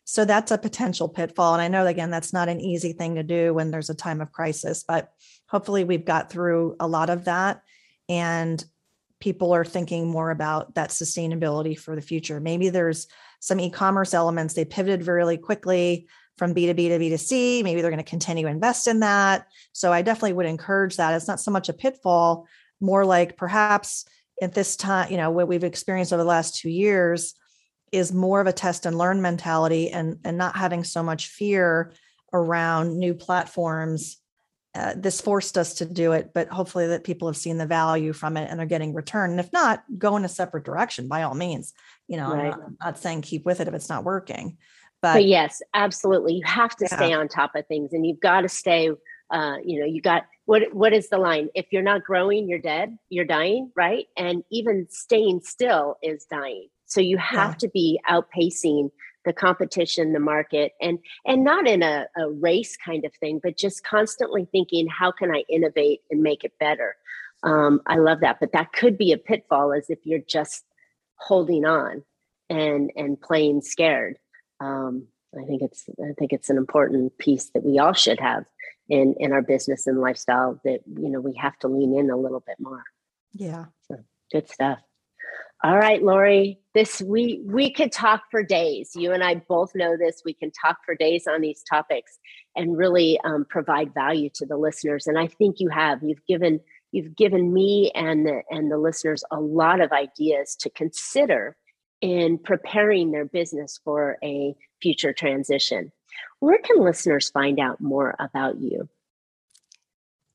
So 0.05 0.23
that's 0.23 0.51
a 0.51 0.57
potential 0.57 1.09
pitfall. 1.09 1.53
And 1.53 1.61
I 1.61 1.67
know, 1.67 1.85
again, 1.85 2.09
that's 2.09 2.31
not 2.31 2.49
an 2.49 2.61
easy 2.61 2.93
thing 2.93 3.15
to 3.15 3.23
do 3.23 3.53
when 3.53 3.71
there's 3.71 3.89
a 3.89 3.95
time 3.95 4.21
of 4.21 4.31
crisis, 4.31 4.83
but 4.87 5.11
hopefully 5.47 5.83
we've 5.83 6.05
got 6.05 6.31
through 6.31 6.77
a 6.79 6.87
lot 6.87 7.09
of 7.09 7.25
that. 7.25 7.61
And 8.07 8.63
people 9.19 9.53
are 9.53 9.65
thinking 9.65 10.07
more 10.07 10.31
about 10.31 10.75
that 10.75 10.91
sustainability 10.91 11.77
for 11.77 11.95
the 11.95 12.01
future. 12.01 12.39
Maybe 12.39 12.69
there's 12.69 13.07
some 13.39 13.59
e 13.59 13.69
commerce 13.69 14.13
elements. 14.13 14.53
They 14.53 14.65
pivoted 14.65 15.07
really 15.07 15.37
quickly 15.37 16.07
from 16.37 16.53
B2B 16.53 16.75
to 16.89 16.99
B2C. 16.99 17.63
Maybe 17.63 17.81
they're 17.81 17.91
going 17.91 18.03
to 18.03 18.09
continue 18.09 18.45
to 18.45 18.51
invest 18.51 18.87
in 18.87 19.01
that. 19.01 19.47
So 19.73 19.91
I 19.91 20.03
definitely 20.03 20.33
would 20.33 20.45
encourage 20.45 20.97
that. 20.97 21.15
It's 21.15 21.27
not 21.27 21.41
so 21.41 21.51
much 21.51 21.67
a 21.67 21.73
pitfall, 21.73 22.47
more 22.79 23.05
like 23.05 23.37
perhaps 23.37 24.05
at 24.41 24.53
this 24.53 24.75
time, 24.75 25.11
you 25.11 25.17
know, 25.17 25.31
what 25.31 25.47
we've 25.47 25.63
experienced 25.63 26.13
over 26.13 26.21
the 26.21 26.29
last 26.29 26.55
two 26.55 26.69
years 26.69 27.33
is 27.91 28.13
more 28.13 28.41
of 28.41 28.47
a 28.47 28.53
test 28.53 28.85
and 28.85 28.97
learn 28.97 29.21
mentality 29.21 29.89
and, 29.89 30.19
and 30.23 30.37
not 30.37 30.55
having 30.55 30.83
so 30.83 31.01
much 31.01 31.27
fear 31.27 31.93
around 32.33 32.97
new 32.97 33.13
platforms. 33.13 34.17
Uh, 34.75 34.93
this 34.95 35.21
forced 35.21 35.57
us 35.57 35.75
to 35.75 35.85
do 35.85 36.11
it, 36.11 36.31
but 36.33 36.49
hopefully 36.49 36.87
that 36.87 37.03
people 37.03 37.27
have 37.27 37.37
seen 37.37 37.57
the 37.57 37.65
value 37.65 38.13
from 38.13 38.37
it 38.37 38.49
and 38.51 38.59
are 38.59 38.65
getting 38.65 38.93
return. 38.93 39.31
And 39.31 39.39
if 39.39 39.51
not, 39.51 39.83
go 39.97 40.17
in 40.17 40.25
a 40.25 40.29
separate 40.29 40.65
direction 40.65 41.07
by 41.07 41.23
all 41.23 41.33
means. 41.33 41.73
You 42.07 42.17
know, 42.17 42.31
right. 42.31 42.39
I'm, 42.39 42.49
not, 42.49 42.59
I'm, 42.61 42.77
not, 42.83 42.99
saying 42.99 43.21
keep 43.21 43.45
with 43.45 43.59
it 43.59 43.67
if 43.67 43.73
it's 43.73 43.89
not 43.89 44.03
working. 44.03 44.57
But, 45.01 45.13
but 45.13 45.25
yes, 45.25 45.61
absolutely. 45.73 46.35
You 46.35 46.43
have 46.45 46.75
to 46.75 46.87
yeah. 46.89 46.95
stay 46.95 47.13
on 47.13 47.27
top 47.27 47.55
of 47.55 47.65
things 47.67 47.93
and 47.93 48.05
you've 48.05 48.19
got 48.19 48.41
to 48.41 48.49
stay 48.49 48.91
uh, 49.29 49.57
you 49.63 49.79
know, 49.79 49.85
you 49.85 50.01
got 50.01 50.25
what 50.45 50.73
what 50.73 50.93
is 50.93 51.09
the 51.09 51.17
line? 51.17 51.49
If 51.53 51.67
you're 51.71 51.81
not 51.81 52.03
growing, 52.03 52.47
you're 52.47 52.59
dead, 52.59 52.97
you're 53.09 53.25
dying, 53.25 53.71
right? 53.75 54.07
And 54.15 54.43
even 54.51 54.87
staying 54.89 55.41
still 55.41 55.97
is 56.01 56.25
dying. 56.25 56.69
So 56.85 57.01
you 57.01 57.17
have 57.17 57.51
yeah. 57.51 57.57
to 57.57 57.67
be 57.69 57.99
outpacing 58.09 58.91
the 59.25 59.33
competition, 59.33 60.13
the 60.13 60.21
market, 60.21 60.71
and 60.81 60.99
and 61.25 61.43
not 61.43 61.67
in 61.67 61.83
a, 61.83 62.07
a 62.17 62.29
race 62.29 62.77
kind 62.77 63.03
of 63.03 63.13
thing, 63.15 63.41
but 63.43 63.57
just 63.57 63.83
constantly 63.83 64.47
thinking, 64.51 64.87
how 64.87 65.11
can 65.11 65.31
I 65.31 65.43
innovate 65.49 66.01
and 66.09 66.23
make 66.23 66.45
it 66.45 66.53
better? 66.59 66.95
Um, 67.43 67.81
I 67.85 67.97
love 67.97 68.21
that, 68.21 68.39
but 68.39 68.53
that 68.53 68.71
could 68.71 68.97
be 68.97 69.11
a 69.11 69.17
pitfall, 69.17 69.73
as 69.73 69.89
if 69.89 69.99
you're 70.05 70.19
just 70.19 70.63
holding 71.15 71.65
on 71.65 72.03
and 72.49 72.91
and 72.95 73.19
playing 73.19 73.61
scared. 73.61 74.17
Um, 74.61 75.07
I 75.37 75.43
think 75.43 75.61
it's 75.61 75.89
I 76.01 76.13
think 76.17 76.31
it's 76.31 76.49
an 76.49 76.57
important 76.57 77.17
piece 77.17 77.49
that 77.49 77.65
we 77.65 77.79
all 77.79 77.93
should 77.93 78.21
have 78.21 78.45
in 78.89 79.15
in 79.19 79.31
our 79.31 79.41
business 79.41 79.87
and 79.87 79.99
lifestyle 79.99 80.59
that 80.63 80.81
you 80.85 81.09
know 81.09 81.19
we 81.19 81.33
have 81.35 81.57
to 81.59 81.67
lean 81.67 81.97
in 81.97 82.09
a 82.09 82.17
little 82.17 82.43
bit 82.45 82.57
more. 82.59 82.83
Yeah. 83.33 83.65
So, 83.87 83.97
good 84.31 84.49
stuff. 84.49 84.79
All 85.63 85.77
right 85.77 86.03
Laurie 86.03 86.59
this 86.73 87.01
we 87.01 87.41
we 87.45 87.71
could 87.71 87.91
talk 87.91 88.23
for 88.29 88.43
days. 88.43 88.91
You 88.95 89.11
and 89.11 89.23
i 89.23 89.35
both 89.35 89.71
know 89.73 89.97
this. 89.97 90.21
We 90.23 90.33
can 90.33 90.51
talk 90.51 90.77
for 90.85 90.95
days 90.95 91.25
on 91.27 91.41
these 91.41 91.63
topics 91.63 92.19
and 92.55 92.77
really 92.77 93.19
um, 93.23 93.45
provide 93.49 93.93
value 93.93 94.29
to 94.35 94.45
the 94.45 94.57
listeners. 94.57 95.07
And 95.07 95.17
i 95.17 95.27
think 95.27 95.59
you 95.59 95.69
have. 95.69 96.03
You've 96.03 96.25
given 96.27 96.59
you've 96.91 97.15
given 97.15 97.53
me 97.53 97.91
and 97.95 98.25
the 98.25 98.41
and 98.49 98.71
the 98.71 98.77
listeners 98.77 99.23
a 99.31 99.39
lot 99.39 99.81
of 99.81 99.91
ideas 99.91 100.55
to 100.61 100.69
consider 100.69 101.57
in 102.01 102.37
preparing 102.37 103.11
their 103.11 103.25
business 103.25 103.79
for 103.83 104.17
a 104.23 104.53
future 104.81 105.13
transition 105.13 105.91
where 106.39 106.59
can 106.59 106.79
listeners 106.79 107.29
find 107.29 107.59
out 107.59 107.81
more 107.81 108.15
about 108.19 108.59
you? 108.59 108.87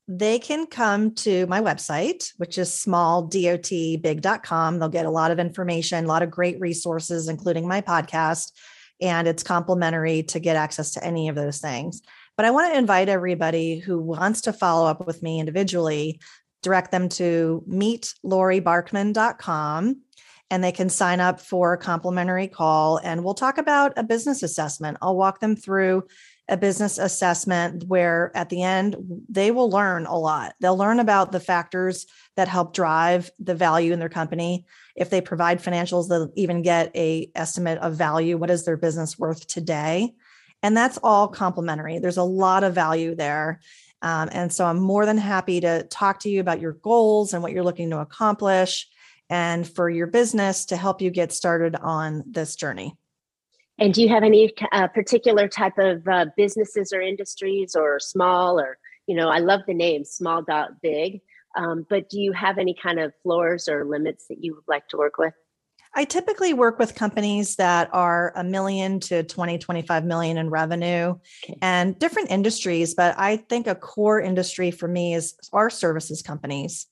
They 0.07 0.37
can 0.37 0.65
come 0.65 1.15
to 1.15 1.47
my 1.47 1.61
website, 1.61 2.33
which 2.37 2.57
is 2.57 2.69
smalldotbig.com. 2.69 4.79
They'll 4.79 4.89
get 4.89 5.05
a 5.05 5.11
lot 5.11 5.31
of 5.31 5.39
information, 5.39 6.03
a 6.03 6.07
lot 6.07 6.23
of 6.23 6.29
great 6.29 6.59
resources, 6.59 7.29
including 7.29 7.65
my 7.67 7.79
podcast. 7.79 8.51
And 8.99 9.25
it's 9.27 9.43
complimentary 9.43 10.23
to 10.23 10.39
get 10.39 10.57
access 10.57 10.91
to 10.91 11.03
any 11.03 11.29
of 11.29 11.35
those 11.35 11.59
things. 11.59 12.01
But 12.35 12.45
I 12.45 12.51
want 12.51 12.73
to 12.73 12.77
invite 12.77 13.09
everybody 13.09 13.79
who 13.79 13.97
wants 13.99 14.41
to 14.41 14.51
follow 14.51 14.85
up 14.87 15.07
with 15.07 15.23
me 15.23 15.39
individually, 15.39 16.19
direct 16.61 16.91
them 16.91 17.07
to 17.09 17.63
meetlauriebarkman.com 17.69 20.01
and 20.53 20.63
they 20.63 20.71
can 20.71 20.87
sign 20.87 21.19
up 21.19 21.41
for 21.41 21.73
a 21.73 21.79
complimentary 21.79 22.47
call 22.47 22.97
and 22.97 23.23
we'll 23.23 23.33
talk 23.33 23.57
about 23.57 23.91
a 23.97 24.03
business 24.03 24.43
assessment. 24.43 24.99
I'll 25.01 25.17
walk 25.17 25.39
them 25.39 25.55
through 25.55 26.03
a 26.47 26.55
business 26.55 26.99
assessment 26.99 27.85
where 27.87 28.31
at 28.35 28.49
the 28.49 28.61
end 28.61 28.95
they 29.27 29.49
will 29.49 29.71
learn 29.71 30.05
a 30.05 30.15
lot. 30.15 30.53
They'll 30.61 30.77
learn 30.77 30.99
about 30.99 31.31
the 31.31 31.39
factors 31.39 32.05
that 32.35 32.47
help 32.47 32.75
drive 32.75 33.31
the 33.39 33.55
value 33.55 33.93
in 33.93 33.99
their 33.99 34.09
company. 34.09 34.67
If 34.95 35.09
they 35.09 35.21
provide 35.21 35.57
financials, 35.57 36.07
they'll 36.07 36.31
even 36.35 36.61
get 36.61 36.95
a 36.95 37.31
estimate 37.33 37.79
of 37.79 37.95
value. 37.95 38.37
What 38.37 38.51
is 38.51 38.63
their 38.63 38.77
business 38.77 39.17
worth 39.17 39.47
today? 39.47 40.13
And 40.61 40.77
that's 40.77 40.99
all 41.01 41.29
complimentary. 41.29 41.97
There's 41.97 42.17
a 42.17 42.23
lot 42.23 42.63
of 42.63 42.75
value 42.75 43.15
there. 43.15 43.59
Um, 44.03 44.29
and 44.31 44.53
so 44.53 44.65
I'm 44.65 44.79
more 44.79 45.07
than 45.07 45.17
happy 45.17 45.61
to 45.61 45.81
talk 45.89 46.19
to 46.19 46.29
you 46.29 46.41
about 46.41 46.61
your 46.61 46.73
goals 46.73 47.33
and 47.33 47.41
what 47.41 47.53
you're 47.53 47.63
looking 47.63 47.89
to 47.89 48.01
accomplish 48.01 48.87
and 49.33 49.67
for 49.67 49.89
your 49.89 50.05
business 50.05 50.63
to 50.65 50.77
help 50.77 51.01
you 51.01 51.09
get 51.09 51.31
started 51.31 51.75
on 51.75 52.23
this 52.27 52.55
journey. 52.55 52.95
And 53.79 53.91
do 53.91 54.03
you 54.03 54.09
have 54.09 54.21
any 54.21 54.53
uh, 54.71 54.87
particular 54.87 55.47
type 55.47 55.79
of 55.79 56.07
uh, 56.07 56.27
businesses 56.37 56.93
or 56.93 57.01
industries 57.01 57.75
or 57.75 57.99
small 57.99 58.59
or, 58.59 58.77
you 59.07 59.15
know, 59.15 59.29
I 59.29 59.39
love 59.39 59.61
the 59.65 59.73
name 59.73 60.05
small 60.05 60.43
dot 60.43 60.79
big, 60.83 61.21
um, 61.57 61.83
but 61.89 62.11
do 62.11 62.21
you 62.21 62.31
have 62.31 62.59
any 62.59 62.75
kind 62.75 62.99
of 62.99 63.11
floors 63.23 63.67
or 63.67 63.85
limits 63.85 64.27
that 64.27 64.43
you 64.43 64.53
would 64.53 64.65
like 64.67 64.87
to 64.89 64.97
work 64.97 65.17
with? 65.17 65.33
I 65.95 66.05
typically 66.05 66.53
work 66.53 66.77
with 66.77 66.93
companies 66.93 67.55
that 67.55 67.89
are 67.91 68.33
a 68.35 68.43
million 68.43 68.99
to 69.01 69.23
20, 69.23 69.57
25 69.57 70.05
million 70.05 70.37
in 70.37 70.51
revenue 70.51 71.15
okay. 71.43 71.57
and 71.63 71.97
different 71.97 72.29
industries. 72.29 72.93
But 72.93 73.15
I 73.17 73.37
think 73.37 73.65
a 73.65 73.73
core 73.73 74.21
industry 74.21 74.69
for 74.69 74.87
me 74.87 75.15
is 75.15 75.35
our 75.51 75.71
services 75.71 76.21
companies 76.21 76.85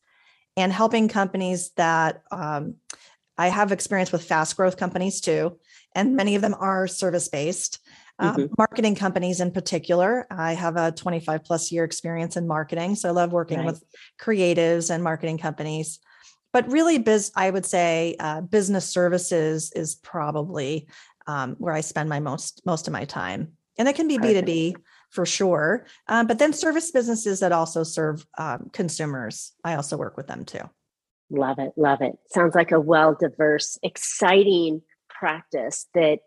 and 0.58 0.72
helping 0.72 1.08
companies 1.08 1.72
that 1.78 2.24
um, 2.32 2.76
I 3.38 3.48
have 3.48 3.72
experience 3.72 4.12
with 4.12 4.24
fast 4.24 4.56
growth 4.58 4.78
companies 4.78 5.22
too, 5.22 5.58
and 5.96 6.16
many 6.16 6.36
of 6.36 6.42
them 6.42 6.56
are 6.60 6.88
service 6.88 7.28
based. 7.30 7.80
Um, 8.20 8.36
mm-hmm. 8.36 8.54
Marketing 8.58 8.94
companies 8.94 9.40
in 9.40 9.52
particular. 9.52 10.28
I 10.30 10.54
have 10.54 10.78
a 10.78 10.92
25 10.92 11.44
plus 11.44 11.72
year 11.72 11.84
experience 11.84 12.38
in 12.38 12.46
marketing. 12.46 12.96
So 12.96 13.10
I 13.10 13.14
love 13.14 13.32
working 13.32 13.60
right. 13.60 13.66
with 13.66 13.84
creatives 14.20 14.94
and 14.94 15.04
marketing 15.04 15.40
companies. 15.40 16.00
But 16.54 16.72
really, 16.72 17.00
biz, 17.00 17.32
I 17.36 17.50
would 17.50 17.66
say 17.66 18.16
uh, 18.20 18.42
business 18.42 18.88
services 18.88 19.72
is 19.76 19.96
probably 19.96 20.88
um, 21.26 21.56
where 21.58 21.74
I 21.74 21.82
spend 21.82 22.10
my 22.10 22.20
most 22.20 22.62
most 22.66 22.88
of 22.88 22.94
my 22.94 23.06
time. 23.06 23.54
And 23.78 23.88
it 23.88 23.96
can 23.96 24.08
be 24.08 24.18
B2B 24.18 24.76
for 25.12 25.26
sure. 25.26 25.86
Um, 26.08 26.26
but 26.26 26.40
then 26.40 26.54
service 26.54 26.92
businesses 26.92 27.42
that 27.42 27.52
also 27.52 27.84
serve 27.84 28.26
um, 28.38 28.70
consumers, 28.74 29.54
I 29.64 29.76
also 29.76 29.98
work 29.98 30.18
with 30.18 30.28
them 30.28 30.46
too. 30.46 30.70
Love 31.30 31.60
it. 31.60 31.72
Love 31.78 32.02
it. 32.02 32.14
Sounds 32.30 32.56
like 32.56 32.72
a 32.72 32.80
well 32.80 33.16
diverse, 33.20 33.78
exciting 33.84 34.82
practice 35.10 35.88
that 35.94 36.20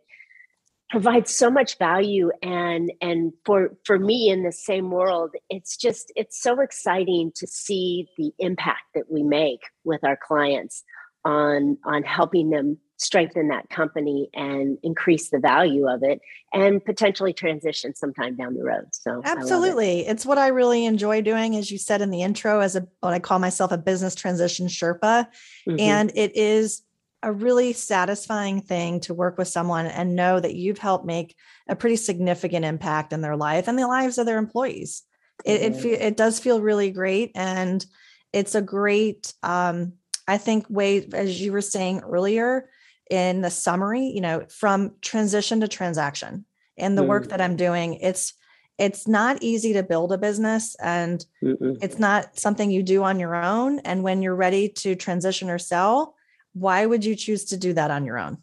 provides 0.90 1.34
so 1.34 1.50
much 1.50 1.78
value 1.78 2.30
and 2.42 2.92
and 3.00 3.32
for 3.44 3.76
for 3.84 3.98
me 3.98 4.30
in 4.30 4.44
the 4.44 4.52
same 4.52 4.90
world 4.90 5.30
it's 5.48 5.76
just 5.76 6.12
it's 6.14 6.40
so 6.40 6.60
exciting 6.60 7.32
to 7.34 7.46
see 7.46 8.06
the 8.16 8.30
impact 8.38 8.82
that 8.94 9.10
we 9.10 9.22
make 9.22 9.60
with 9.82 10.04
our 10.04 10.16
clients 10.16 10.84
on 11.24 11.78
on 11.84 12.02
helping 12.04 12.50
them 12.50 12.78
strengthen 13.04 13.48
that 13.48 13.68
company 13.68 14.30
and 14.34 14.78
increase 14.82 15.30
the 15.30 15.38
value 15.38 15.88
of 15.88 16.02
it 16.02 16.20
and 16.52 16.84
potentially 16.84 17.32
transition 17.32 17.94
sometime 17.94 18.34
down 18.34 18.54
the 18.54 18.64
road 18.64 18.86
so 18.92 19.20
absolutely 19.24 20.00
it. 20.00 20.10
it's 20.10 20.24
what 20.24 20.38
i 20.38 20.48
really 20.48 20.86
enjoy 20.86 21.20
doing 21.20 21.56
as 21.56 21.70
you 21.70 21.78
said 21.78 22.00
in 22.00 22.10
the 22.10 22.22
intro 22.22 22.60
as 22.60 22.76
a 22.76 22.86
what 23.00 23.12
i 23.12 23.18
call 23.18 23.38
myself 23.38 23.72
a 23.72 23.78
business 23.78 24.14
transition 24.14 24.66
sherpa 24.66 25.26
mm-hmm. 25.68 25.78
and 25.78 26.12
it 26.14 26.34
is 26.36 26.82
a 27.22 27.32
really 27.32 27.72
satisfying 27.72 28.60
thing 28.60 29.00
to 29.00 29.14
work 29.14 29.38
with 29.38 29.48
someone 29.48 29.86
and 29.86 30.14
know 30.14 30.38
that 30.38 30.54
you've 30.54 30.78
helped 30.78 31.06
make 31.06 31.34
a 31.68 31.76
pretty 31.76 31.96
significant 31.96 32.64
impact 32.64 33.12
in 33.12 33.20
their 33.20 33.36
life 33.36 33.68
and 33.68 33.78
the 33.78 33.86
lives 33.86 34.18
of 34.18 34.26
their 34.26 34.38
employees 34.38 35.02
it 35.44 35.72
mm-hmm. 35.72 35.88
it, 35.88 36.00
it 36.00 36.16
does 36.16 36.38
feel 36.38 36.60
really 36.60 36.90
great 36.90 37.32
and 37.34 37.84
it's 38.32 38.54
a 38.54 38.62
great 38.62 39.32
um, 39.42 39.92
I 40.26 40.38
think 40.38 40.66
way, 40.68 41.06
as 41.12 41.40
you 41.40 41.52
were 41.52 41.60
saying 41.60 42.00
earlier 42.00 42.68
in 43.10 43.40
the 43.42 43.50
summary, 43.50 44.06
you 44.06 44.20
know, 44.20 44.44
from 44.48 44.92
transition 45.00 45.60
to 45.60 45.68
transaction 45.68 46.44
and 46.76 46.96
the 46.96 47.02
mm. 47.02 47.08
work 47.08 47.28
that 47.28 47.40
I'm 47.40 47.56
doing, 47.56 47.94
it's 47.94 48.34
it's 48.76 49.06
not 49.06 49.40
easy 49.40 49.72
to 49.74 49.84
build 49.84 50.12
a 50.12 50.18
business 50.18 50.74
and 50.82 51.24
Mm-mm. 51.42 51.78
it's 51.80 51.98
not 51.98 52.36
something 52.38 52.72
you 52.72 52.82
do 52.82 53.04
on 53.04 53.20
your 53.20 53.36
own. 53.36 53.78
And 53.80 54.02
when 54.02 54.20
you're 54.20 54.34
ready 54.34 54.68
to 54.68 54.96
transition 54.96 55.48
or 55.48 55.58
sell, 55.58 56.16
why 56.54 56.84
would 56.84 57.04
you 57.04 57.14
choose 57.14 57.44
to 57.46 57.56
do 57.56 57.72
that 57.74 57.92
on 57.92 58.04
your 58.04 58.18
own? 58.18 58.38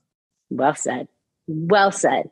Well 0.50 0.76
said. 0.76 1.10
Well 1.48 1.92
said. 1.92 2.30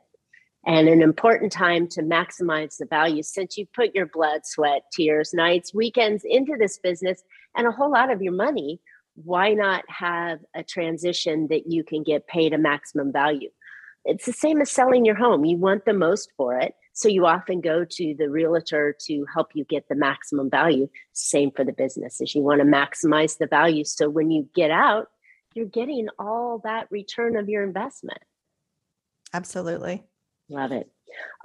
And 0.65 0.87
an 0.87 1.01
important 1.01 1.51
time 1.51 1.87
to 1.89 2.01
maximize 2.01 2.77
the 2.77 2.85
value 2.85 3.23
since 3.23 3.57
you 3.57 3.65
put 3.73 3.95
your 3.95 4.05
blood, 4.05 4.41
sweat, 4.45 4.83
tears, 4.93 5.33
nights, 5.33 5.73
weekends 5.73 6.23
into 6.25 6.55
this 6.57 6.79
business 6.79 7.21
and 7.55 7.67
a 7.67 7.71
whole 7.71 7.91
lot 7.91 8.11
of 8.11 8.21
your 8.21 8.33
money 8.33 8.79
why 9.23 9.53
not 9.53 9.83
have 9.87 10.39
a 10.55 10.63
transition 10.63 11.47
that 11.49 11.71
you 11.71 11.83
can 11.83 12.03
get 12.03 12.27
paid 12.27 12.53
a 12.53 12.57
maximum 12.57 13.11
value? 13.11 13.49
It's 14.05 14.25
the 14.25 14.33
same 14.33 14.61
as 14.61 14.71
selling 14.71 15.05
your 15.05 15.15
home. 15.15 15.45
You 15.45 15.57
want 15.57 15.85
the 15.85 15.93
most 15.93 16.31
for 16.37 16.57
it. 16.57 16.73
So 16.93 17.07
you 17.07 17.25
often 17.25 17.61
go 17.61 17.85
to 17.85 18.15
the 18.17 18.29
realtor 18.29 18.95
to 19.07 19.25
help 19.33 19.49
you 19.53 19.65
get 19.65 19.87
the 19.87 19.95
maximum 19.95 20.49
value. 20.49 20.89
Same 21.13 21.51
for 21.51 21.63
the 21.63 21.73
businesses. 21.73 22.33
You 22.33 22.41
want 22.41 22.61
to 22.61 22.67
maximize 22.67 23.37
the 23.37 23.47
value. 23.47 23.83
So 23.83 24.09
when 24.09 24.31
you 24.31 24.49
get 24.55 24.71
out, 24.71 25.07
you're 25.53 25.65
getting 25.65 26.07
all 26.17 26.61
that 26.63 26.87
return 26.91 27.35
of 27.37 27.49
your 27.49 27.63
investment. 27.63 28.19
Absolutely. 29.33 30.03
Love 30.49 30.71
it. 30.71 30.89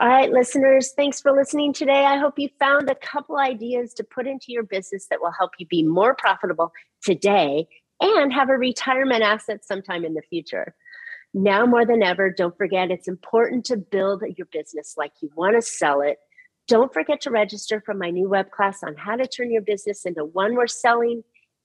All 0.01 0.09
right, 0.09 0.31
listeners, 0.31 0.93
thanks 0.97 1.21
for 1.21 1.33
listening 1.33 1.73
today. 1.73 2.05
I 2.05 2.19
hope 2.19 2.39
you 2.39 2.49
found 2.59 2.91
a 2.91 2.95
couple 2.95 3.39
ideas 3.39 3.95
to 3.95 4.05
put 4.05 4.27
into 4.27 4.47
your 4.49 4.65
business 4.65 5.07
that 5.09 5.21
will 5.21 5.33
help 5.33 5.53
you 5.59 5.67
be 5.67 5.83
more 5.83 6.15
profitable 6.15 6.73
today 7.03 7.67
and 8.01 8.33
have 8.33 8.49
a 8.49 8.55
retirement 8.55 9.23
asset 9.23 9.65
sometime 9.65 10.05
in 10.05 10.15
the 10.15 10.23
future. 10.23 10.75
Now 11.33 11.67
more 11.67 11.85
than 11.85 12.03
ever, 12.03 12.31
don't 12.31 12.57
forget 12.57 12.91
it's 12.91 13.09
important 13.09 13.65
to 13.67 13.77
build 13.77 14.23
your 14.37 14.47
business 14.53 14.95
like 14.97 15.12
you 15.21 15.31
want 15.35 15.57
to 15.57 15.62
sell 15.62 16.01
it. 16.01 16.19
Don't 16.69 16.93
forget 16.93 17.21
to 17.23 17.31
register 17.31 17.83
for 17.85 17.93
my 17.93 18.11
new 18.11 18.29
web 18.29 18.51
class 18.51 18.83
on 18.83 18.97
how 18.97 19.17
to 19.17 19.27
turn 19.27 19.51
your 19.51 19.62
business 19.62 20.07
into 20.07 20.25
one 20.25 20.55
worth 20.55 20.71
selling, 20.71 21.23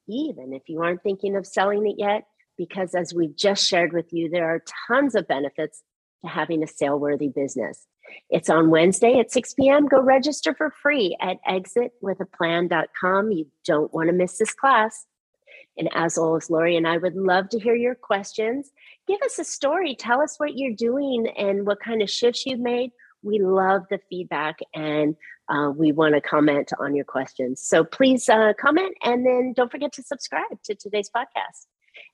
even 0.08 0.54
if 0.54 0.64
you 0.68 0.82
aren't 0.82 1.04
thinking 1.04 1.36
of 1.36 1.46
selling 1.46 1.88
it 1.88 1.96
yet. 1.98 2.26
Because 2.58 2.94
as 2.94 3.14
we've 3.14 3.36
just 3.36 3.66
shared 3.66 3.94
with 3.94 4.12
you, 4.12 4.30
there 4.30 4.50
are 4.50 4.64
tons 4.88 5.16
of 5.16 5.28
benefits 5.28 5.82
to 6.24 6.30
having 6.30 6.64
a 6.64 6.68
sale 6.68 7.00
worthy 7.00 7.30
business. 7.30 7.86
It's 8.30 8.50
on 8.50 8.70
Wednesday 8.70 9.20
at 9.20 9.32
6 9.32 9.54
p.m. 9.56 9.88
Go 9.88 10.02
register 10.02 10.54
for 10.54 10.72
free 10.82 11.18
at 11.22 11.38
exitwithaplan.com. 11.48 13.32
You 13.32 13.48
don't 13.66 13.94
want 13.94 14.10
to 14.10 14.14
miss 14.14 14.38
this 14.38 14.54
class. 14.54 15.06
And 15.78 15.90
as 15.94 16.18
always, 16.18 16.50
Laurie 16.50 16.76
and 16.76 16.88
I 16.88 16.98
would 16.98 17.16
love 17.16 17.50
to 17.50 17.60
hear 17.60 17.76
your 17.76 17.96
questions. 17.96 18.72
Give 19.08 19.22
us 19.22 19.40
a 19.40 19.46
story. 19.46 19.96
Tell 19.96 20.22
us 20.22 20.36
what 20.38 20.58
you're 20.58 20.76
doing 20.76 21.28
and 21.38 21.66
what 21.66 21.80
kind 21.80 22.02
of 22.02 22.10
shifts 22.10 22.46
you've 22.46 22.60
made. 22.60 22.92
We 23.24 23.40
love 23.40 23.84
the 23.90 24.00
feedback 24.10 24.60
and 24.74 25.16
uh, 25.50 25.72
we 25.76 25.92
want 25.92 26.16
to 26.16 26.22
comment 26.22 26.72
on 26.80 26.96
your 26.96 27.06
questions. 27.06 27.62
So 27.62 27.84
please 27.84 28.30
uh, 28.30 28.54
comment 28.60 28.96
and 29.04 29.26
then 29.26 29.54
don't 29.56 29.72
forget 29.72 29.94
to 29.94 30.04
subscribe 30.04 30.62
to 30.66 30.76
today's 30.76 31.10
podcast. 31.10 31.66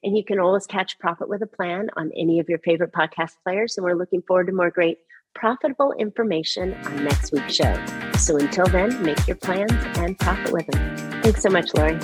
And 0.03 0.15
you 0.15 0.23
can 0.23 0.39
always 0.39 0.65
catch 0.65 0.97
Profit 0.99 1.27
with 1.27 1.41
a 1.41 1.47
Plan 1.47 1.89
on 1.95 2.11
any 2.15 2.39
of 2.39 2.49
your 2.49 2.59
favorite 2.59 2.91
podcast 2.91 3.33
players. 3.43 3.77
And 3.77 3.83
we're 3.83 3.95
looking 3.95 4.21
forward 4.21 4.47
to 4.47 4.53
more 4.53 4.71
great 4.71 4.99
profitable 5.35 5.93
information 5.99 6.73
on 6.73 7.03
next 7.03 7.31
week's 7.31 7.53
show. 7.53 7.85
So 8.17 8.37
until 8.37 8.65
then, 8.65 9.03
make 9.03 9.27
your 9.27 9.35
plans 9.35 9.71
and 9.97 10.17
profit 10.17 10.51
with 10.51 10.65
them. 10.67 11.21
Thanks 11.21 11.43
so 11.43 11.49
much, 11.49 11.73
Laurie. 11.75 11.99